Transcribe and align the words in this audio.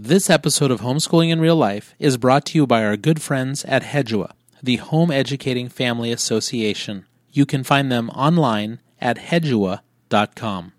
This 0.00 0.30
episode 0.30 0.70
of 0.70 0.82
Homeschooling 0.82 1.30
in 1.30 1.40
Real 1.40 1.56
Life 1.56 1.92
is 1.98 2.18
brought 2.18 2.46
to 2.46 2.56
you 2.56 2.68
by 2.68 2.84
our 2.84 2.96
good 2.96 3.20
friends 3.20 3.64
at 3.64 3.82
Hedua, 3.82 4.30
the 4.62 4.76
Home 4.76 5.10
Educating 5.10 5.68
Family 5.68 6.12
Association. 6.12 7.04
You 7.32 7.44
can 7.44 7.64
find 7.64 7.90
them 7.90 8.08
online 8.10 8.78
at 9.00 9.18
hedua.com. 9.18 10.72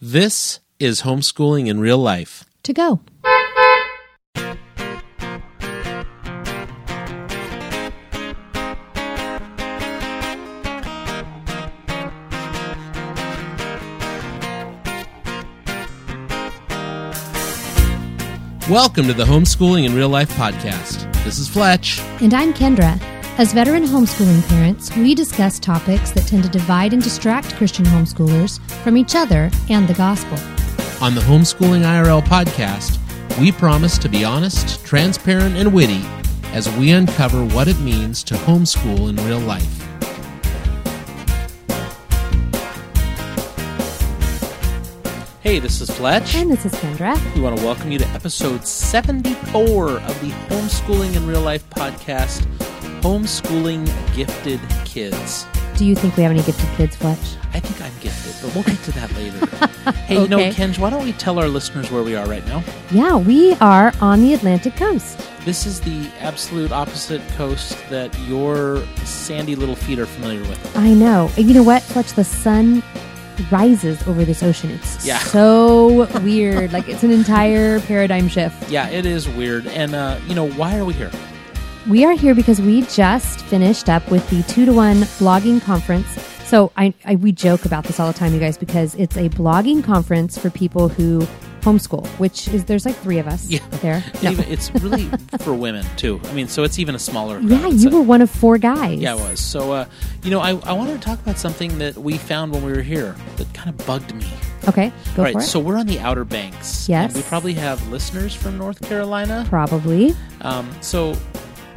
This 0.00 0.60
is 0.78 1.02
Homeschooling 1.02 1.66
in 1.66 1.80
Real 1.80 1.98
Life. 1.98 2.44
To 2.62 2.72
go. 2.72 3.00
Welcome 18.76 19.06
to 19.06 19.14
the 19.14 19.24
Homeschooling 19.24 19.86
in 19.86 19.94
Real 19.94 20.10
Life 20.10 20.28
podcast. 20.32 21.10
This 21.24 21.38
is 21.38 21.48
Fletch. 21.48 21.98
And 22.20 22.34
I'm 22.34 22.52
Kendra. 22.52 23.00
As 23.38 23.54
veteran 23.54 23.84
homeschooling 23.84 24.46
parents, 24.50 24.94
we 24.96 25.14
discuss 25.14 25.58
topics 25.58 26.10
that 26.10 26.26
tend 26.26 26.42
to 26.42 26.50
divide 26.50 26.92
and 26.92 27.02
distract 27.02 27.54
Christian 27.54 27.86
homeschoolers 27.86 28.60
from 28.82 28.98
each 28.98 29.14
other 29.14 29.50
and 29.70 29.88
the 29.88 29.94
gospel. 29.94 30.36
On 31.02 31.14
the 31.14 31.22
Homeschooling 31.22 31.84
IRL 31.84 32.20
podcast, 32.26 32.98
we 33.40 33.50
promise 33.50 33.96
to 33.96 34.10
be 34.10 34.26
honest, 34.26 34.84
transparent, 34.84 35.56
and 35.56 35.72
witty 35.72 36.02
as 36.52 36.70
we 36.76 36.90
uncover 36.90 37.46
what 37.46 37.68
it 37.68 37.80
means 37.80 38.22
to 38.24 38.34
homeschool 38.34 39.08
in 39.08 39.16
real 39.26 39.40
life. 39.40 39.85
Hey, 45.46 45.60
this 45.60 45.80
is 45.80 45.88
Fletch. 45.90 46.34
And 46.34 46.50
this 46.50 46.66
is 46.66 46.72
Kendra. 46.72 47.16
We 47.36 47.40
want 47.40 47.56
to 47.56 47.64
welcome 47.64 47.92
you 47.92 48.00
to 48.00 48.06
episode 48.08 48.66
74 48.66 49.90
of 49.90 50.20
the 50.20 50.30
Homeschooling 50.48 51.14
in 51.14 51.24
Real 51.24 51.40
Life 51.40 51.70
podcast, 51.70 52.40
Homeschooling 53.00 53.86
Gifted 54.16 54.58
Kids. 54.84 55.46
Do 55.76 55.86
you 55.86 55.94
think 55.94 56.16
we 56.16 56.24
have 56.24 56.32
any 56.32 56.42
gifted 56.42 56.68
kids, 56.76 56.96
Fletch? 56.96 57.36
I 57.54 57.60
think 57.60 57.80
I'm 57.80 57.96
gifted, 58.00 58.34
but 58.42 58.56
we'll 58.56 58.64
get 58.64 58.82
to 58.86 58.92
that 58.94 59.14
later. 59.14 59.90
hey, 60.06 60.20
you 60.20 60.26
know, 60.26 60.40
Okay. 60.40 60.50
Kenj, 60.50 60.80
why 60.80 60.90
don't 60.90 61.04
we 61.04 61.12
tell 61.12 61.38
our 61.38 61.46
listeners 61.46 61.92
where 61.92 62.02
we 62.02 62.16
are 62.16 62.26
right 62.26 62.44
now? 62.48 62.64
Yeah, 62.90 63.16
we 63.16 63.54
are 63.60 63.92
on 64.00 64.22
the 64.22 64.34
Atlantic 64.34 64.74
coast. 64.74 65.16
This 65.44 65.64
is 65.64 65.80
the 65.80 66.10
absolute 66.18 66.72
opposite 66.72 67.22
coast 67.36 67.78
that 67.88 68.12
your 68.22 68.84
sandy 69.04 69.54
little 69.54 69.76
feet 69.76 70.00
are 70.00 70.06
familiar 70.06 70.40
with. 70.40 70.76
I 70.76 70.92
know. 70.92 71.30
You 71.36 71.54
know 71.54 71.62
what, 71.62 71.84
Fletch? 71.84 72.14
The 72.14 72.24
sun 72.24 72.82
rises 73.50 74.06
over 74.06 74.24
this 74.24 74.42
ocean. 74.42 74.70
It's 74.70 75.04
Yeah. 75.06 75.18
so 75.18 76.06
weird. 76.20 76.72
Like 76.72 76.88
it's 76.88 77.02
an 77.02 77.10
entire 77.10 77.80
paradigm 77.80 78.28
shift. 78.28 78.70
Yeah, 78.70 78.88
it 78.88 79.06
is 79.06 79.28
weird. 79.28 79.66
And, 79.68 79.94
uh, 79.94 80.18
you 80.26 80.34
know, 80.34 80.48
why 80.50 80.76
are 80.78 80.84
we 80.84 80.94
here? 80.94 81.10
We 81.88 82.04
are 82.04 82.12
here 82.14 82.34
because 82.34 82.60
we 82.60 82.82
just 82.82 83.40
finished 83.42 83.88
up 83.88 84.10
with 84.10 84.28
the 84.30 84.42
two 84.52 84.66
to 84.66 84.72
one 84.72 85.02
blogging 85.20 85.62
conference. 85.62 86.08
So 86.44 86.70
I, 86.76 86.94
I 87.04 87.16
we 87.16 87.32
joke 87.32 87.64
about 87.64 87.84
this 87.84 87.98
all 88.00 88.06
the 88.12 88.18
time, 88.18 88.32
you 88.34 88.40
guys, 88.40 88.56
because 88.56 88.94
it's 88.96 89.16
a 89.16 89.28
blogging 89.28 89.82
conference 89.82 90.36
for 90.38 90.50
people 90.50 90.88
who 90.88 91.26
homeschool, 91.66 92.06
which 92.18 92.48
is 92.48 92.64
there's 92.64 92.86
like 92.86 92.94
three 92.96 93.18
of 93.18 93.26
us 93.26 93.48
Yeah. 93.50 93.58
there. 93.82 94.02
No. 94.22 94.30
Even- 94.30 94.44
it's 94.48 94.72
really 94.74 95.08
for 95.40 95.52
women, 95.52 95.84
too. 95.96 96.20
I 96.24 96.32
mean, 96.32 96.48
so 96.48 96.62
it's 96.64 96.78
even 96.78 96.94
a 96.94 96.98
smaller 96.98 97.38
crowd. 97.38 97.50
Yeah, 97.50 97.66
you 97.66 97.88
a- 97.90 97.92
were 97.94 98.02
one 98.02 98.22
of 98.22 98.30
four 98.30 98.56
guys. 98.58 98.98
Yeah, 99.00 99.12
I 99.12 99.16
was. 99.16 99.40
So, 99.40 99.72
uh, 99.72 99.84
you 100.22 100.30
know, 100.30 100.40
I, 100.40 100.50
I 100.64 100.72
wanted 100.72 100.94
to 100.94 101.00
talk 101.00 101.20
about 101.20 101.38
something 101.38 101.78
that 101.78 101.96
we 101.96 102.16
found 102.18 102.52
when 102.52 102.64
we 102.64 102.72
were 102.72 102.82
here 102.82 103.14
that 103.36 103.52
kind 103.52 103.68
of 103.68 103.84
bugged 103.86 104.14
me. 104.14 104.26
Okay, 104.68 104.90
go 105.14 105.22
All 105.22 105.24
right, 105.24 105.32
for 105.34 105.40
it. 105.40 105.44
so 105.44 105.60
we're 105.60 105.76
on 105.76 105.86
the 105.86 105.98
Outer 106.00 106.24
Banks. 106.24 106.88
Yes. 106.88 107.10
And 107.14 107.22
we 107.22 107.28
probably 107.28 107.54
have 107.54 107.86
listeners 107.88 108.34
from 108.34 108.56
North 108.58 108.80
Carolina. 108.88 109.44
Probably. 109.48 110.14
Um, 110.40 110.68
so 110.80 111.14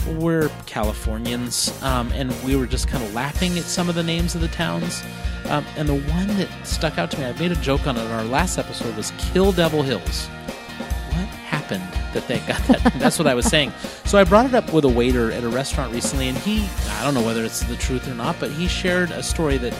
we're 0.07 0.49
Californians, 0.65 1.81
um, 1.83 2.11
and 2.13 2.33
we 2.43 2.55
were 2.55 2.65
just 2.65 2.87
kind 2.87 3.03
of 3.03 3.13
laughing 3.13 3.57
at 3.57 3.63
some 3.63 3.89
of 3.89 3.95
the 3.95 4.03
names 4.03 4.35
of 4.35 4.41
the 4.41 4.47
towns. 4.49 5.03
Um, 5.45 5.65
and 5.77 5.87
the 5.87 5.99
one 6.11 6.27
that 6.37 6.49
stuck 6.63 6.97
out 6.97 7.11
to 7.11 7.17
me, 7.19 7.25
I 7.25 7.33
made 7.33 7.51
a 7.51 7.55
joke 7.55 7.87
on 7.87 7.97
it 7.97 8.01
in 8.01 8.11
our 8.11 8.23
last 8.23 8.57
episode, 8.57 8.95
was 8.95 9.11
Kill 9.17 9.51
Devil 9.51 9.83
Hills. 9.83 10.27
What 10.27 11.27
happened 11.27 11.83
that 12.13 12.27
they 12.27 12.39
got 12.39 12.61
that? 12.67 12.93
That's 12.99 13.17
what 13.17 13.27
I 13.27 13.33
was 13.33 13.45
saying. 13.45 13.71
So 14.05 14.17
I 14.17 14.23
brought 14.23 14.45
it 14.45 14.53
up 14.53 14.71
with 14.73 14.85
a 14.85 14.89
waiter 14.89 15.31
at 15.31 15.43
a 15.43 15.49
restaurant 15.49 15.93
recently, 15.93 16.29
and 16.29 16.37
he, 16.37 16.67
I 16.89 17.03
don't 17.03 17.13
know 17.13 17.25
whether 17.25 17.43
it's 17.43 17.61
the 17.61 17.75
truth 17.77 18.07
or 18.07 18.15
not, 18.15 18.35
but 18.39 18.51
he 18.51 18.67
shared 18.67 19.11
a 19.11 19.23
story 19.23 19.57
that 19.57 19.73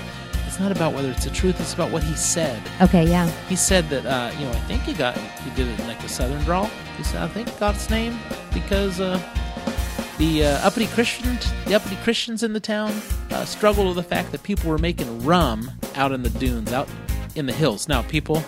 it's 0.47 0.59
not 0.59 0.71
about 0.71 0.93
whether 0.93 1.11
it's 1.11 1.25
the 1.25 1.29
truth, 1.29 1.59
it's 1.61 1.73
about 1.73 1.91
what 1.91 2.03
he 2.03 2.15
said. 2.15 2.61
Okay, 2.81 3.07
yeah. 3.07 3.29
He 3.47 3.55
said 3.55 3.87
that 3.89 4.05
uh, 4.05 4.31
you 4.37 4.45
know 4.45 4.51
I 4.51 4.59
think 4.61 4.81
he 4.81 4.93
got 4.93 5.15
he 5.15 5.49
did 5.51 5.67
it 5.67 5.79
in 5.79 5.87
like 5.87 6.03
a 6.03 6.09
southern 6.09 6.43
drawl. 6.43 6.69
He 6.97 7.03
said 7.03 7.21
I 7.21 7.27
think 7.27 7.47
its 7.49 7.89
name 7.89 8.19
because 8.51 8.99
uh, 8.99 9.19
the 10.19 10.43
uh, 10.43 10.67
uppity 10.67 10.85
Christians 10.87 11.51
the 11.65 11.73
uppity 11.73 11.95
Christians 12.03 12.43
in 12.43 12.53
the 12.53 12.59
town 12.59 12.91
uh, 13.31 13.45
struggled 13.45 13.87
with 13.87 13.95
the 13.95 14.03
fact 14.03 14.31
that 14.33 14.43
people 14.43 14.69
were 14.69 14.77
making 14.77 15.23
rum 15.23 15.71
out 15.95 16.11
in 16.11 16.21
the 16.23 16.29
dunes, 16.29 16.71
out 16.71 16.87
in 17.35 17.45
the 17.45 17.53
hills. 17.53 17.87
Now, 17.87 18.01
people, 18.03 18.43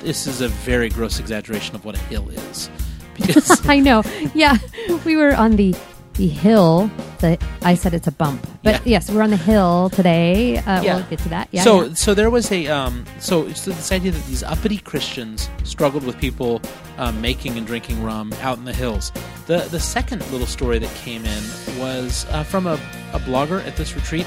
this 0.00 0.26
is 0.26 0.40
a 0.40 0.48
very 0.48 0.88
gross 0.88 1.18
exaggeration 1.18 1.74
of 1.74 1.84
what 1.84 1.96
a 1.96 1.98
hill 1.98 2.28
is 2.30 2.70
because 3.16 3.68
I 3.68 3.80
know. 3.80 4.02
Yeah, 4.34 4.58
we 5.04 5.16
were 5.16 5.34
on 5.34 5.56
the 5.56 5.74
the 6.14 6.28
hill. 6.28 6.90
The 7.18 7.38
I 7.62 7.74
said 7.74 7.94
it's 7.94 8.06
a 8.06 8.12
bump, 8.12 8.46
but 8.62 8.86
yes, 8.86 9.10
we're 9.10 9.22
on 9.22 9.30
the 9.30 9.36
hill 9.36 9.90
today. 9.90 10.58
Uh, 10.58 10.82
Yeah. 10.82 10.96
We'll 10.96 11.04
get 11.06 11.18
to 11.20 11.28
that. 11.30 11.48
Yeah. 11.52 11.62
so 11.62 11.84
yeah. 11.84 11.94
so 11.94 12.14
there 12.14 12.30
was 12.30 12.50
a 12.52 12.66
um, 12.68 13.04
so 13.20 13.50
so 13.52 13.70
this 13.70 13.92
idea 13.92 14.12
that 14.12 14.26
these 14.26 14.42
uppity 14.42 14.78
Christians 14.78 15.48
struggled 15.64 16.04
with 16.04 16.18
people 16.18 16.60
um, 16.98 17.20
making 17.20 17.56
and 17.58 17.66
drinking 17.66 18.02
rum 18.02 18.32
out 18.42 18.58
in 18.58 18.64
the 18.64 18.72
hills. 18.72 19.12
The 19.46 19.58
the 19.70 19.80
second 19.80 20.20
little 20.32 20.46
story 20.46 20.78
that 20.78 20.94
came 20.96 21.24
in 21.24 21.42
was 21.78 22.26
uh, 22.30 22.42
from 22.44 22.66
a, 22.66 22.74
a 23.12 23.18
blogger 23.20 23.64
at 23.66 23.76
this 23.76 23.94
retreat 23.94 24.26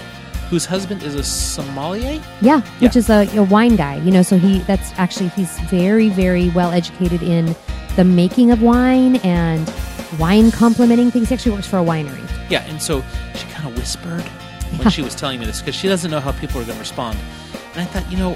whose 0.49 0.65
husband 0.65 1.03
is 1.03 1.13
a 1.13 1.23
sommelier. 1.23 2.19
Yeah, 2.41 2.61
which 2.79 2.95
Yeah. 2.95 2.99
is 2.99 3.09
a, 3.09 3.37
a 3.37 3.43
wine 3.43 3.75
guy. 3.75 3.97
You 3.97 4.09
know, 4.11 4.23
so 4.23 4.37
he 4.39 4.59
that's 4.59 4.91
actually 4.97 5.29
he's 5.29 5.59
very 5.69 6.09
very 6.09 6.49
well 6.49 6.71
educated 6.71 7.21
in 7.21 7.55
the 7.95 8.03
making 8.03 8.49
of 8.51 8.61
wine 8.61 9.17
and 9.17 9.71
wine 10.17 10.49
complementing 10.51 11.11
things. 11.11 11.29
He 11.29 11.35
actually 11.35 11.51
works 11.53 11.67
for 11.67 11.77
a 11.77 11.83
winery. 11.83 12.25
Yeah, 12.49 12.63
and 12.65 12.81
so 12.81 13.03
she 13.35 13.47
kind 13.47 13.67
of 13.67 13.77
whispered 13.77 14.23
when 14.77 14.89
she 14.95 15.01
was 15.01 15.15
telling 15.15 15.39
me 15.39 15.45
this 15.45 15.59
because 15.59 15.75
she 15.75 15.87
doesn't 15.87 16.09
know 16.09 16.19
how 16.19 16.31
people 16.31 16.59
are 16.61 16.65
going 16.65 16.75
to 16.75 16.79
respond. 16.79 17.17
And 17.73 17.81
I 17.81 17.85
thought, 17.85 18.09
you 18.11 18.17
know, 18.17 18.33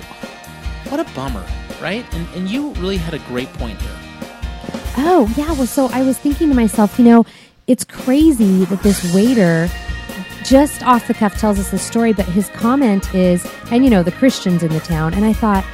what 0.89 0.99
a 0.99 1.05
bummer, 1.15 1.45
right? 1.81 2.05
And 2.13 2.27
and 2.35 2.49
you 2.49 2.71
really 2.73 2.97
had 2.97 3.13
a 3.13 3.19
great 3.19 3.51
point 3.53 3.81
here. 3.81 3.97
Oh, 4.97 5.31
yeah. 5.35 5.51
Well, 5.53 5.65
so 5.65 5.87
I 5.91 6.03
was 6.03 6.17
thinking 6.17 6.49
to 6.49 6.55
myself, 6.55 6.99
you 6.99 7.05
know, 7.05 7.25
it's 7.67 7.83
crazy 7.83 8.65
that 8.65 8.83
this 8.83 9.13
waiter 9.13 9.67
just 10.43 10.83
off 10.83 11.07
the 11.07 11.13
cuff 11.13 11.37
tells 11.39 11.57
us 11.57 11.71
this 11.71 11.81
story, 11.81 12.13
but 12.13 12.25
his 12.25 12.49
comment 12.49 13.13
is, 13.15 13.45
and 13.71 13.83
you 13.83 13.89
know, 13.89 14.03
the 14.03 14.11
Christians 14.11 14.61
in 14.61 14.71
the 14.71 14.79
town. 14.79 15.13
And 15.13 15.25
I 15.25 15.33
thought, 15.33 15.65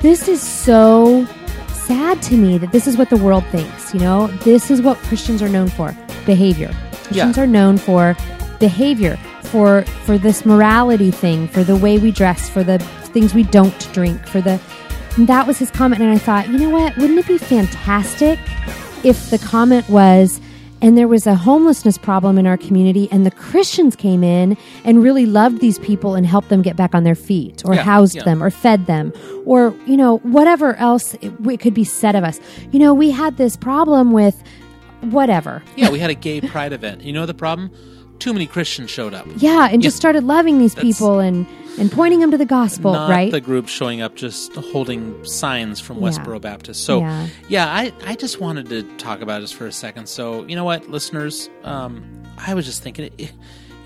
this 0.00 0.26
is 0.26 0.40
so 0.42 1.26
sad 1.68 2.20
to 2.22 2.36
me 2.36 2.58
that 2.58 2.72
this 2.72 2.86
is 2.86 2.96
what 2.96 3.10
the 3.10 3.16
world 3.16 3.44
thinks. 3.46 3.94
You 3.94 4.00
know, 4.00 4.26
this 4.38 4.70
is 4.70 4.82
what 4.82 4.96
Christians 4.98 5.42
are 5.42 5.48
known 5.48 5.68
for 5.68 5.96
behavior. 6.26 6.74
Christians 7.04 7.38
are 7.38 7.46
known 7.46 7.78
for 7.78 8.16
behavior, 8.60 9.16
for 9.42 9.82
for 10.04 10.18
this 10.18 10.44
morality 10.44 11.10
thing, 11.10 11.48
for 11.48 11.62
the 11.64 11.76
way 11.76 11.98
we 11.98 12.10
dress, 12.10 12.48
for 12.48 12.62
the 12.64 12.78
things 13.12 13.34
we 13.34 13.44
don't 13.44 13.92
drink, 13.92 14.26
for 14.26 14.40
the 14.40 14.60
and 15.16 15.28
that 15.28 15.46
was 15.46 15.58
his 15.58 15.70
comment 15.70 16.02
and 16.02 16.10
I 16.10 16.18
thought, 16.18 16.48
you 16.48 16.58
know 16.58 16.70
what? 16.70 16.96
Wouldn't 16.96 17.18
it 17.18 17.26
be 17.28 17.38
fantastic 17.38 18.38
if 19.04 19.30
the 19.30 19.38
comment 19.38 19.88
was 19.88 20.40
and 20.82 20.98
there 20.98 21.08
was 21.08 21.26
a 21.26 21.34
homelessness 21.34 21.96
problem 21.96 22.36
in 22.36 22.46
our 22.46 22.56
community 22.58 23.08
and 23.12 23.24
the 23.24 23.30
Christians 23.30 23.94
came 23.96 24.22
in 24.24 24.56
and 24.84 25.02
really 25.02 25.24
loved 25.24 25.60
these 25.60 25.78
people 25.78 26.14
and 26.14 26.26
helped 26.26 26.48
them 26.48 26.60
get 26.62 26.76
back 26.76 26.94
on 26.94 27.04
their 27.04 27.14
feet 27.14 27.62
or 27.64 27.74
Yeah, 27.74 27.82
housed 27.84 28.16
yeah. 28.16 28.24
them 28.24 28.42
or 28.42 28.50
fed 28.50 28.86
them 28.86 29.12
or 29.46 29.74
you 29.86 29.96
know 29.96 30.18
whatever 30.18 30.74
else 30.74 31.14
it, 31.22 31.32
it 31.48 31.60
could 31.60 31.74
be 31.74 31.84
said 31.84 32.16
of 32.16 32.24
us. 32.24 32.40
You 32.72 32.80
know, 32.80 32.92
we 32.92 33.10
had 33.12 33.36
this 33.36 33.56
problem 33.56 34.12
with 34.12 34.42
whatever. 35.12 35.62
Yeah, 35.76 35.90
we 35.90 35.98
had 35.98 36.10
a 36.10 36.14
gay 36.14 36.40
pride 36.40 36.72
event. 36.72 37.02
You 37.02 37.12
know 37.12 37.26
the 37.26 37.34
problem? 37.34 37.70
Too 38.20 38.32
many 38.32 38.46
Christians 38.46 38.90
showed 38.90 39.12
up. 39.12 39.26
Yeah, 39.36 39.68
and 39.70 39.82
just 39.82 39.96
started 39.96 40.24
loving 40.24 40.58
these 40.58 40.74
That's- 40.74 40.96
people 40.98 41.18
and 41.20 41.46
and 41.76 41.90
pointing 41.90 42.20
them 42.20 42.30
to 42.30 42.38
the 42.38 42.44
gospel, 42.46 42.92
Not 42.92 43.10
right? 43.10 43.32
the 43.32 43.40
group 43.40 43.66
showing 43.66 44.00
up 44.00 44.14
just 44.14 44.54
holding 44.54 45.24
signs 45.24 45.80
from 45.80 45.98
Yeah. 45.98 46.04
Westboro 46.10 46.40
Baptist. 46.40 46.84
So, 46.84 47.00
Yeah. 47.00 47.26
yeah, 47.48 47.66
I, 47.66 47.92
I 48.06 48.14
just 48.14 48.40
wanted 48.40 48.68
to 48.68 48.84
talk 48.96 49.22
about 49.22 49.40
this 49.40 49.50
for 49.50 49.66
a 49.66 49.72
second. 49.72 50.08
So, 50.08 50.44
you 50.46 50.54
know 50.54 50.62
what, 50.62 50.88
listeners? 50.88 51.50
Um, 51.64 52.04
I 52.38 52.54
was 52.54 52.64
just 52.64 52.80
thinking, 52.84 53.10
you 53.18 53.28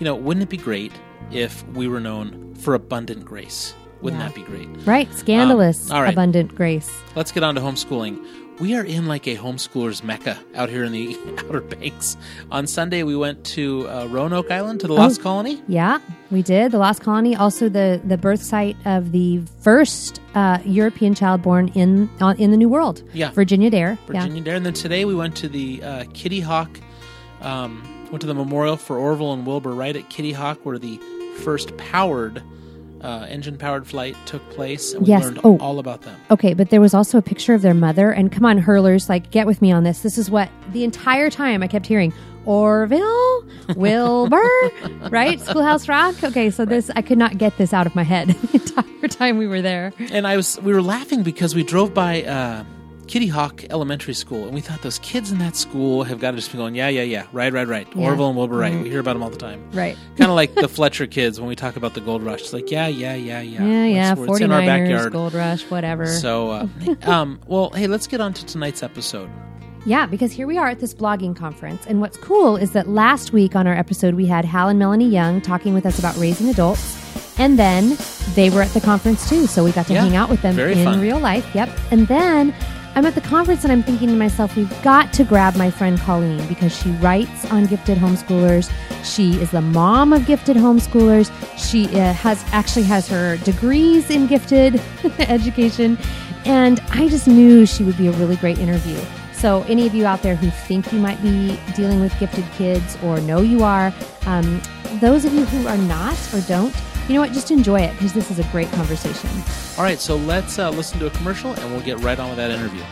know, 0.01 0.13
wouldn't 0.13 0.43
it 0.43 0.49
be 0.49 0.57
great 0.57 0.91
if 1.31 1.67
we 1.69 1.87
were 1.87 1.99
known 1.99 2.53
for 2.59 2.75
abundant 2.75 3.25
grace? 3.25 3.73
Wouldn't 4.03 4.21
Yeah. 4.21 4.27
that 4.27 4.35
be 4.35 4.43
great? 4.43 4.67
right, 4.85 5.11
scandalous, 5.15 5.89
Um, 5.89 5.95
all 5.97 6.03
right. 6.03 6.13
abundant 6.13 6.53
grace. 6.53 6.91
Let's 7.15 7.31
get 7.31 7.41
on 7.43 7.55
to 7.55 7.61
homeschooling. 7.61 8.19
We 8.59 8.75
are 8.75 8.83
in 8.83 9.07
like 9.07 9.27
a 9.27 9.35
homeschooler's 9.35 10.03
mecca 10.03 10.37
out 10.55 10.69
here 10.69 10.83
in 10.83 10.91
the 10.91 11.17
Outer 11.47 11.61
Banks. 11.61 12.17
On 12.51 12.67
Sunday, 12.67 13.03
we 13.03 13.15
went 13.15 13.43
to 13.45 13.87
uh, 13.87 14.05
Roanoke 14.07 14.51
Island 14.51 14.81
to 14.81 14.87
the 14.87 14.93
Lost 14.93 15.21
Colony. 15.21 15.61
Yeah, 15.67 15.99
we 16.29 16.41
did. 16.41 16.71
The 16.71 16.77
Lost 16.77 17.01
Colony, 17.01 17.35
also 17.35 17.69
the, 17.69 18.01
the 18.03 18.17
birth 18.17 18.41
site 18.41 18.75
of 18.85 19.11
the 19.11 19.41
first 19.61 20.19
uh, 20.35 20.59
European 20.65 21.15
child 21.15 21.41
born 21.41 21.69
in 21.69 22.09
uh, 22.21 22.35
in 22.37 22.51
the 22.51 22.57
New 22.57 22.69
World. 22.69 23.03
Yeah. 23.13 23.31
Virginia 23.31 23.69
Dare. 23.69 23.97
Virginia 24.07 24.41
Dare. 24.41 24.55
And 24.55 24.65
then 24.65 24.73
today 24.73 25.05
we 25.05 25.15
went 25.15 25.35
to 25.37 25.47
the 25.47 25.81
uh, 25.81 26.03
Kitty 26.13 26.41
Hawk, 26.41 26.79
um, 27.41 28.07
went 28.11 28.21
to 28.21 28.27
the 28.27 28.35
memorial 28.35 28.77
for 28.77 28.97
Orville 28.97 29.33
and 29.33 29.45
Wilbur 29.45 29.73
Wright 29.73 29.95
at 29.95 30.09
Kitty 30.09 30.33
Hawk, 30.33 30.65
where 30.65 30.77
the 30.77 30.97
first 31.37 31.75
powered, 31.77 32.43
uh, 33.01 33.25
engine 33.29 33.57
powered 33.57 33.87
flight 33.87 34.15
took 34.25 34.47
place. 34.49 34.93
And 34.93 35.03
we 35.03 35.09
Yes. 35.09 35.23
learned 35.23 35.39
Oh. 35.43 35.57
all 35.59 35.79
about 35.79 36.01
them. 36.01 36.15
Okay, 36.31 36.53
but 36.53 36.69
there 36.69 36.81
was 36.81 36.93
also 36.93 37.17
a 37.17 37.21
picture 37.21 37.53
of 37.53 37.61
their 37.61 37.73
mother. 37.73 38.11
And 38.11 38.31
come 38.31 38.45
on, 38.45 38.57
hurlers, 38.57 39.09
like, 39.09 39.31
get 39.31 39.47
with 39.47 39.61
me 39.61 39.71
on 39.71 39.83
this. 39.83 40.01
This 40.01 40.17
is 40.17 40.29
what 40.29 40.49
the 40.73 40.83
entire 40.83 41.29
time 41.29 41.63
I 41.63 41.67
kept 41.67 41.85
hearing 41.87 42.13
Orville, 42.45 43.43
Wilbur, 43.75 44.49
right? 45.11 45.39
Schoolhouse 45.39 45.87
Rock. 45.87 46.15
Okay, 46.23 46.49
so 46.49 46.65
this, 46.65 46.89
I 46.95 47.01
could 47.01 47.17
not 47.17 47.37
get 47.37 47.57
this 47.57 47.73
out 47.73 47.85
of 47.85 47.95
my 47.95 48.03
head 48.03 48.29
the 48.51 48.53
entire 48.55 49.07
time 49.07 49.37
we 49.37 49.47
were 49.47 49.61
there. 49.61 49.93
And 50.11 50.25
I 50.27 50.35
was, 50.35 50.59
we 50.61 50.73
were 50.73 50.81
laughing 50.81 51.23
because 51.23 51.53
we 51.55 51.63
drove 51.63 51.93
by 51.93 52.23
uh, 52.23 52.63
Kitty 53.09 53.25
Hawk 53.27 53.63
Elementary 53.71 54.13
School, 54.13 54.45
and 54.45 54.53
we 54.53 54.61
thought 54.61 54.83
those 54.83 54.99
kids 54.99 55.31
in 55.31 55.39
that 55.39 55.55
school 55.55 56.03
have 56.03 56.19
got 56.19 56.31
to 56.31 56.37
just 56.37 56.51
be 56.51 56.59
going, 56.59 56.75
yeah, 56.75 56.89
yeah, 56.89 57.01
yeah, 57.01 57.25
right, 57.33 57.51
right, 57.51 57.67
right. 57.67 57.87
Yeah. 57.95 58.05
Orville 58.05 58.27
and 58.27 58.37
Wilbur 58.37 58.55
Wright. 58.57 58.79
We 58.83 58.87
hear 58.87 58.99
about 58.99 59.13
them 59.13 59.23
all 59.23 59.31
the 59.31 59.37
time. 59.37 59.67
Right. 59.71 59.97
kind 60.15 60.29
of 60.29 60.35
like 60.35 60.53
the 60.53 60.67
Fletcher 60.77 61.07
kids 61.07 61.39
when 61.39 61.49
we 61.49 61.55
talk 61.55 61.75
about 61.75 61.95
the 61.95 62.01
gold 62.01 62.21
rush. 62.21 62.41
It's 62.41 62.53
like, 62.53 62.69
yeah, 62.69 62.85
yeah, 62.87 63.15
yeah, 63.15 63.41
yeah. 63.41 63.65
Yeah, 63.65 63.85
yeah. 63.85 64.11
It's, 64.13 64.21
it's 64.21 64.39
in 64.41 64.51
our 64.51 64.61
backyard. 64.61 65.11
Gold 65.11 65.33
Rush, 65.33 65.63
whatever. 65.71 66.05
So, 66.05 66.51
uh, 66.51 66.67
um, 67.09 67.41
well, 67.47 67.71
hey, 67.71 67.87
let's 67.87 68.05
get 68.05 68.21
on 68.21 68.31
to 68.33 68.45
tonight's 68.45 68.83
episode. 68.83 69.29
Yeah, 69.87 70.05
because 70.05 70.31
here 70.31 70.45
we 70.45 70.59
are 70.59 70.67
at 70.67 70.79
this 70.79 70.93
blogging 70.93 71.35
conference. 71.35 71.87
And 71.87 72.01
what's 72.01 72.17
cool 72.17 72.57
is 72.57 72.73
that 72.73 72.87
last 72.89 73.33
week 73.33 73.55
on 73.55 73.65
our 73.65 73.73
episode, 73.73 74.13
we 74.13 74.27
had 74.27 74.45
Hal 74.45 74.69
and 74.69 74.77
Melanie 74.77 75.09
Young 75.09 75.41
talking 75.41 75.73
with 75.73 75.87
us 75.87 75.97
about 75.97 76.15
raising 76.17 76.47
adults. 76.49 76.95
And 77.39 77.57
then 77.57 77.97
they 78.35 78.51
were 78.51 78.61
at 78.61 78.69
the 78.75 78.81
conference 78.81 79.27
too. 79.27 79.47
So 79.47 79.63
we 79.63 79.71
got 79.71 79.87
to 79.87 79.93
Yeah, 79.93 80.03
hang 80.03 80.15
out 80.15 80.29
with 80.29 80.43
them 80.43 80.59
in 80.59 80.83
fun. 80.83 81.01
real 81.01 81.17
life. 81.17 81.49
Yep. 81.55 81.69
And 81.89 82.07
then 82.07 82.53
I'm 82.95 83.05
at 83.05 83.15
the 83.15 83.21
conference 83.21 83.63
and 83.63 83.71
I'm 83.71 83.83
thinking 83.83 84.09
to 84.09 84.15
myself, 84.15 84.55
we've 84.55 84.81
got 84.81 85.13
to 85.13 85.23
grab 85.23 85.55
my 85.55 85.71
friend 85.71 85.97
Colleen 85.99 86.45
because 86.47 86.75
she 86.75 86.91
writes 86.93 87.49
on 87.51 87.65
gifted 87.67 87.97
homeschoolers. 87.97 88.71
She 89.03 89.33
is 89.41 89.51
the 89.51 89.61
mom 89.61 90.11
of 90.11 90.25
gifted 90.25 90.57
homeschoolers. 90.57 91.31
She 91.57 91.85
uh, 91.99 92.13
has 92.13 92.43
actually 92.51 92.83
has 92.83 93.07
her 93.07 93.37
degrees 93.37 94.09
in 94.09 94.27
gifted 94.27 94.81
education. 95.19 95.97
And 96.45 96.79
I 96.91 97.07
just 97.07 97.27
knew 97.27 97.65
she 97.65 97.83
would 97.83 97.97
be 97.97 98.07
a 98.07 98.11
really 98.13 98.35
great 98.37 98.59
interview. 98.59 98.99
So, 99.33 99.63
any 99.69 99.87
of 99.87 99.95
you 99.95 100.05
out 100.05 100.21
there 100.21 100.35
who 100.35 100.49
think 100.49 100.91
you 100.91 100.99
might 100.99 101.21
be 101.21 101.57
dealing 101.73 102.01
with 102.01 102.17
gifted 102.19 102.43
kids 102.57 102.97
or 103.01 103.21
know 103.21 103.39
you 103.39 103.63
are, 103.63 103.93
um, 104.25 104.61
those 104.95 105.23
of 105.23 105.33
you 105.33 105.45
who 105.45 105.65
are 105.67 105.77
not 105.77 106.17
or 106.33 106.41
don't, 106.41 106.75
you 107.09 107.15
know 107.15 107.21
what? 107.21 107.31
Just 107.31 107.49
enjoy 107.49 107.81
it 107.81 107.91
because 107.93 108.13
this 108.13 108.29
is 108.29 108.37
a 108.37 108.43
great 108.51 108.69
conversation. 108.71 109.29
All 109.77 109.83
right, 109.83 109.99
so 109.99 110.15
let's 110.15 110.59
uh, 110.59 110.69
listen 110.69 110.99
to 110.99 111.07
a 111.07 111.09
commercial 111.09 111.53
and 111.53 111.71
we'll 111.71 111.81
get 111.81 111.97
right 111.99 112.19
on 112.19 112.29
with 112.29 112.37
that 112.37 112.51
interview. 112.51 112.83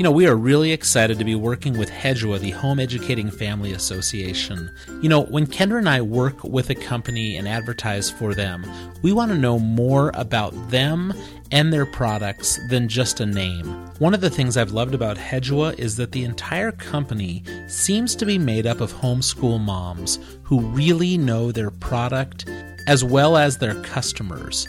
You 0.00 0.04
know, 0.04 0.10
we 0.10 0.26
are 0.26 0.34
really 0.34 0.72
excited 0.72 1.18
to 1.18 1.26
be 1.26 1.34
working 1.34 1.76
with 1.76 1.90
Hedua, 1.90 2.40
the 2.40 2.52
Home 2.52 2.80
Educating 2.80 3.30
Family 3.30 3.72
Association. 3.72 4.74
You 5.02 5.10
know, 5.10 5.24
when 5.24 5.46
Kendra 5.46 5.76
and 5.76 5.90
I 5.90 6.00
work 6.00 6.42
with 6.42 6.70
a 6.70 6.74
company 6.74 7.36
and 7.36 7.46
advertise 7.46 8.08
for 8.10 8.32
them, 8.32 8.64
we 9.02 9.12
want 9.12 9.30
to 9.30 9.36
know 9.36 9.58
more 9.58 10.10
about 10.14 10.54
them 10.70 11.12
and 11.52 11.70
their 11.70 11.84
products 11.84 12.58
than 12.70 12.88
just 12.88 13.20
a 13.20 13.26
name. 13.26 13.66
One 13.98 14.14
of 14.14 14.22
the 14.22 14.30
things 14.30 14.56
I've 14.56 14.72
loved 14.72 14.94
about 14.94 15.18
Hedua 15.18 15.78
is 15.78 15.96
that 15.96 16.12
the 16.12 16.24
entire 16.24 16.72
company 16.72 17.44
seems 17.68 18.16
to 18.16 18.24
be 18.24 18.38
made 18.38 18.66
up 18.66 18.80
of 18.80 18.94
homeschool 18.94 19.60
moms 19.60 20.18
who 20.44 20.60
really 20.60 21.18
know 21.18 21.52
their 21.52 21.70
product 21.70 22.48
as 22.86 23.04
well 23.04 23.36
as 23.36 23.58
their 23.58 23.74
customers. 23.82 24.66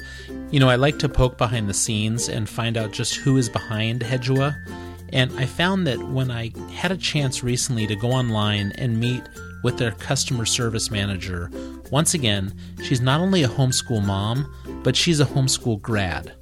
You 0.51 0.59
know, 0.59 0.67
I 0.67 0.75
like 0.75 0.99
to 0.99 1.07
poke 1.07 1.37
behind 1.37 1.69
the 1.69 1.73
scenes 1.73 2.27
and 2.27 2.49
find 2.49 2.75
out 2.75 2.91
just 2.91 3.15
who 3.15 3.37
is 3.37 3.47
behind 3.47 4.01
Hedua. 4.01 4.57
And 5.13 5.37
I 5.37 5.45
found 5.45 5.87
that 5.87 6.01
when 6.01 6.31
I 6.31 6.51
had 6.73 6.91
a 6.91 6.97
chance 6.97 7.43
recently 7.43 7.85
to 7.87 7.95
go 7.95 8.11
online 8.11 8.71
and 8.75 8.99
meet 8.99 9.23
with 9.63 9.77
their 9.77 9.91
customer 9.91 10.45
service 10.45 10.89
manager, 10.89 11.51
once 11.91 12.13
again, 12.13 12.53
she's 12.81 13.01
not 13.01 13.19
only 13.19 13.43
a 13.43 13.47
homeschool 13.47 14.03
mom, 14.03 14.51
but 14.83 14.95
she's 14.95 15.19
a 15.19 15.25
homeschool 15.25 15.81
grad. 15.81 16.33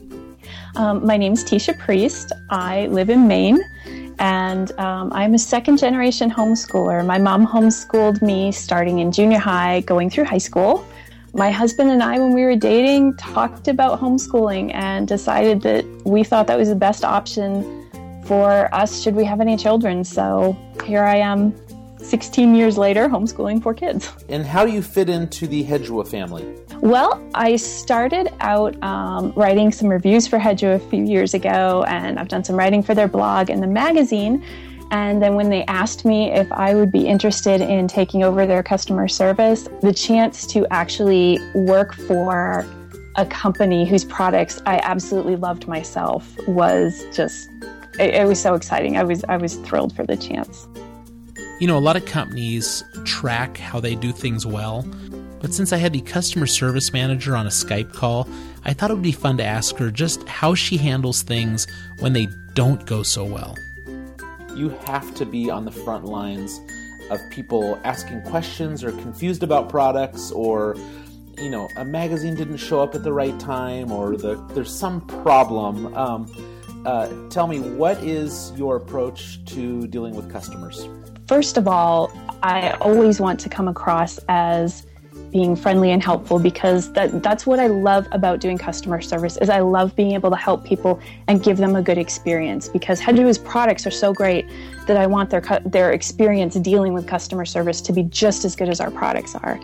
Um, 0.76 1.06
my 1.06 1.18
name 1.18 1.34
is 1.34 1.44
Tisha 1.44 1.78
Priest. 1.80 2.32
I 2.52 2.86
live 2.88 3.10
in 3.10 3.28
Maine, 3.28 3.60
and 4.20 4.72
um, 4.80 5.12
I'm 5.14 5.34
a 5.34 5.40
second 5.40 5.78
generation 5.78 6.30
homeschooler. 6.30 7.04
My 7.04 7.18
mom 7.18 7.48
homeschooled 7.48 8.22
me 8.22 8.52
starting 8.52 9.00
in 9.00 9.12
junior 9.12 9.40
high, 9.40 9.82
going 9.82 10.12
through 10.12 10.26
high 10.26 10.38
school. 10.38 10.86
My 11.34 11.50
husband 11.50 11.90
and 11.90 12.04
I, 12.04 12.20
when 12.20 12.34
we 12.34 12.44
were 12.44 12.56
dating, 12.56 13.18
talked 13.18 13.68
about 13.68 14.00
homeschooling 14.00 14.74
and 14.74 15.08
decided 15.08 15.62
that 15.64 15.86
we 16.06 16.24
thought 16.24 16.48
that 16.48 16.58
was 16.58 16.70
the 16.70 16.76
best 16.76 17.04
option 17.04 17.79
for 18.30 18.72
us 18.76 19.02
should 19.02 19.16
we 19.16 19.26
have 19.26 19.42
any 19.42 19.58
children. 19.58 20.04
So 20.04 20.56
here 20.86 21.04
I 21.04 21.16
am, 21.16 21.52
16 21.98 22.54
years 22.54 22.78
later, 22.78 23.10
homeschooling 23.10 23.62
four 23.64 23.74
kids. 23.74 24.14
And 24.30 24.46
how 24.46 24.68
do 24.68 24.72
you 24.72 24.84
fit 24.84 25.10
into 25.10 25.48
the 25.48 25.64
Hedua 25.64 26.08
family? 26.08 26.46
Well, 26.82 27.20
I 27.34 27.56
started 27.56 28.30
out 28.40 28.82
um, 28.84 29.34
writing 29.36 29.72
some 29.72 29.88
reviews 29.88 30.28
for 30.28 30.38
Hedua 30.38 30.76
a 30.76 30.80
few 30.80 31.04
years 31.04 31.34
ago, 31.34 31.84
and 31.88 32.20
I've 32.20 32.28
done 32.28 32.44
some 32.44 32.56
writing 32.56 32.84
for 32.84 32.94
their 32.94 33.08
blog 33.08 33.50
and 33.50 33.64
the 33.64 33.68
magazine. 33.68 34.46
And 34.92 35.24
then 35.24 35.34
when 35.34 35.50
they 35.50 35.64
asked 35.66 36.06
me 36.06 36.32
if 36.32 36.52
I 36.52 36.76
would 36.76 36.92
be 36.92 37.08
interested 37.08 37.62
in 37.62 37.88
taking 37.88 38.24
over 38.24 38.46
their 38.46 38.62
customer 38.62 39.08
service, 39.08 39.68
the 39.82 39.92
chance 39.92 40.46
to 40.54 40.68
actually 40.70 41.40
work 41.56 41.96
for 41.96 42.64
a 43.16 43.26
company 43.26 43.88
whose 43.88 44.06
products 44.06 44.62
I 44.68 44.80
absolutely 44.84 45.36
loved 45.36 45.68
myself 45.68 46.38
was 46.48 47.06
just 47.12 47.50
it, 48.00 48.16
it 48.16 48.28
was 48.28 48.42
so 48.42 48.54
exciting. 48.54 48.98
I 48.98 49.04
was 49.04 49.24
I 49.30 49.38
was 49.38 49.56
thrilled 49.58 49.96
for 49.96 50.06
the 50.06 50.18
chance. 50.18 50.68
You 51.60 51.68
know, 51.68 51.78
a 51.78 51.80
lot 51.80 51.98
of 51.98 52.06
companies 52.06 52.84
track 53.04 53.58
how 53.58 53.80
they 53.80 53.96
do 53.96 54.12
things 54.14 54.46
well, 54.46 54.86
but 55.42 55.54
since 55.54 55.74
I 55.74 55.78
had 55.78 55.94
the 55.94 56.02
customer 56.02 56.48
service 56.48 56.94
manager 56.94 57.36
on 57.36 57.46
a 57.46 57.50
Skype 57.50 57.94
call, 57.94 58.28
I 58.64 58.74
thought 58.74 58.92
it 58.92 58.94
would 58.94 59.04
be 59.04 59.12
fun 59.12 59.38
to 59.38 59.44
ask 59.44 59.76
her 59.76 59.92
just 59.92 60.28
how 60.28 60.56
she 60.56 60.78
handles 60.78 61.22
things 61.22 61.68
when 62.00 62.14
they 62.14 62.28
don't 62.54 62.86
go 62.86 63.04
so 63.04 63.26
well. 63.26 63.58
You 64.56 64.70
have 64.86 65.14
to 65.16 65.26
be 65.26 65.50
on 65.50 65.66
the 65.66 65.72
front 65.72 66.06
lines 66.06 66.60
of 67.10 67.20
people 67.30 67.80
asking 67.84 68.22
questions 68.24 68.84
or 68.84 68.92
confused 68.92 69.44
about 69.44 69.70
products 69.70 70.32
or 70.32 70.76
you 71.38 71.50
know 71.50 71.68
a 71.78 71.86
magazine 71.86 72.36
didn't 72.36 72.58
show 72.58 72.82
up 72.82 72.94
at 72.94 73.04
the 73.04 73.14
right 73.14 73.40
time 73.40 73.92
or 73.92 74.16
the, 74.16 74.36
there's 74.54 74.74
some 74.74 75.02
problem 75.08 75.94
um, 75.96 76.28
uh, 76.86 77.10
tell 77.30 77.48
me 77.48 77.60
what 77.60 77.98
is 78.04 78.52
your 78.56 78.78
approach 78.78 79.44
to 79.46 79.88
dealing 79.88 80.16
with 80.16 80.32
customers 80.32 80.88
First 81.30 81.58
of 81.58 81.68
all, 81.68 82.12
I 82.42 82.72
always 82.82 83.22
want 83.22 83.40
to 83.42 83.50
come 83.50 83.68
across 83.68 84.20
as 84.30 84.88
being 85.32 85.56
friendly 85.56 85.92
and 85.92 86.04
helpful 86.04 86.40
because 86.40 86.92
that 86.94 87.22
that's 87.22 87.46
what 87.46 87.60
I 87.60 87.68
love 87.68 88.08
about 88.12 88.40
doing 88.40 88.58
customer 88.58 89.00
service 89.00 89.38
is 89.38 89.48
I 89.48 89.60
love 89.60 89.96
being 89.96 90.14
able 90.14 90.32
to 90.32 90.36
help 90.36 90.66
people 90.66 91.00
and 91.28 91.44
give 91.44 91.58
them 91.58 91.76
a 91.76 91.84
good 91.84 92.00
experience 92.00 92.68
because 92.68 93.00
Hedua's 93.00 93.38
products 93.38 93.86
are 93.86 93.92
so 93.92 94.12
great 94.12 94.50
that 94.88 94.98
I 94.98 95.06
want 95.06 95.30
their 95.30 95.44
their 95.68 95.92
experience 95.92 96.56
dealing 96.56 96.94
with 96.94 97.06
customer 97.06 97.46
service 97.46 97.80
to 97.82 97.94
be 97.94 98.02
just 98.02 98.44
as 98.44 98.56
good 98.56 98.68
as 98.68 98.82
our 98.82 98.90
products 98.90 99.36
are. 99.36 99.60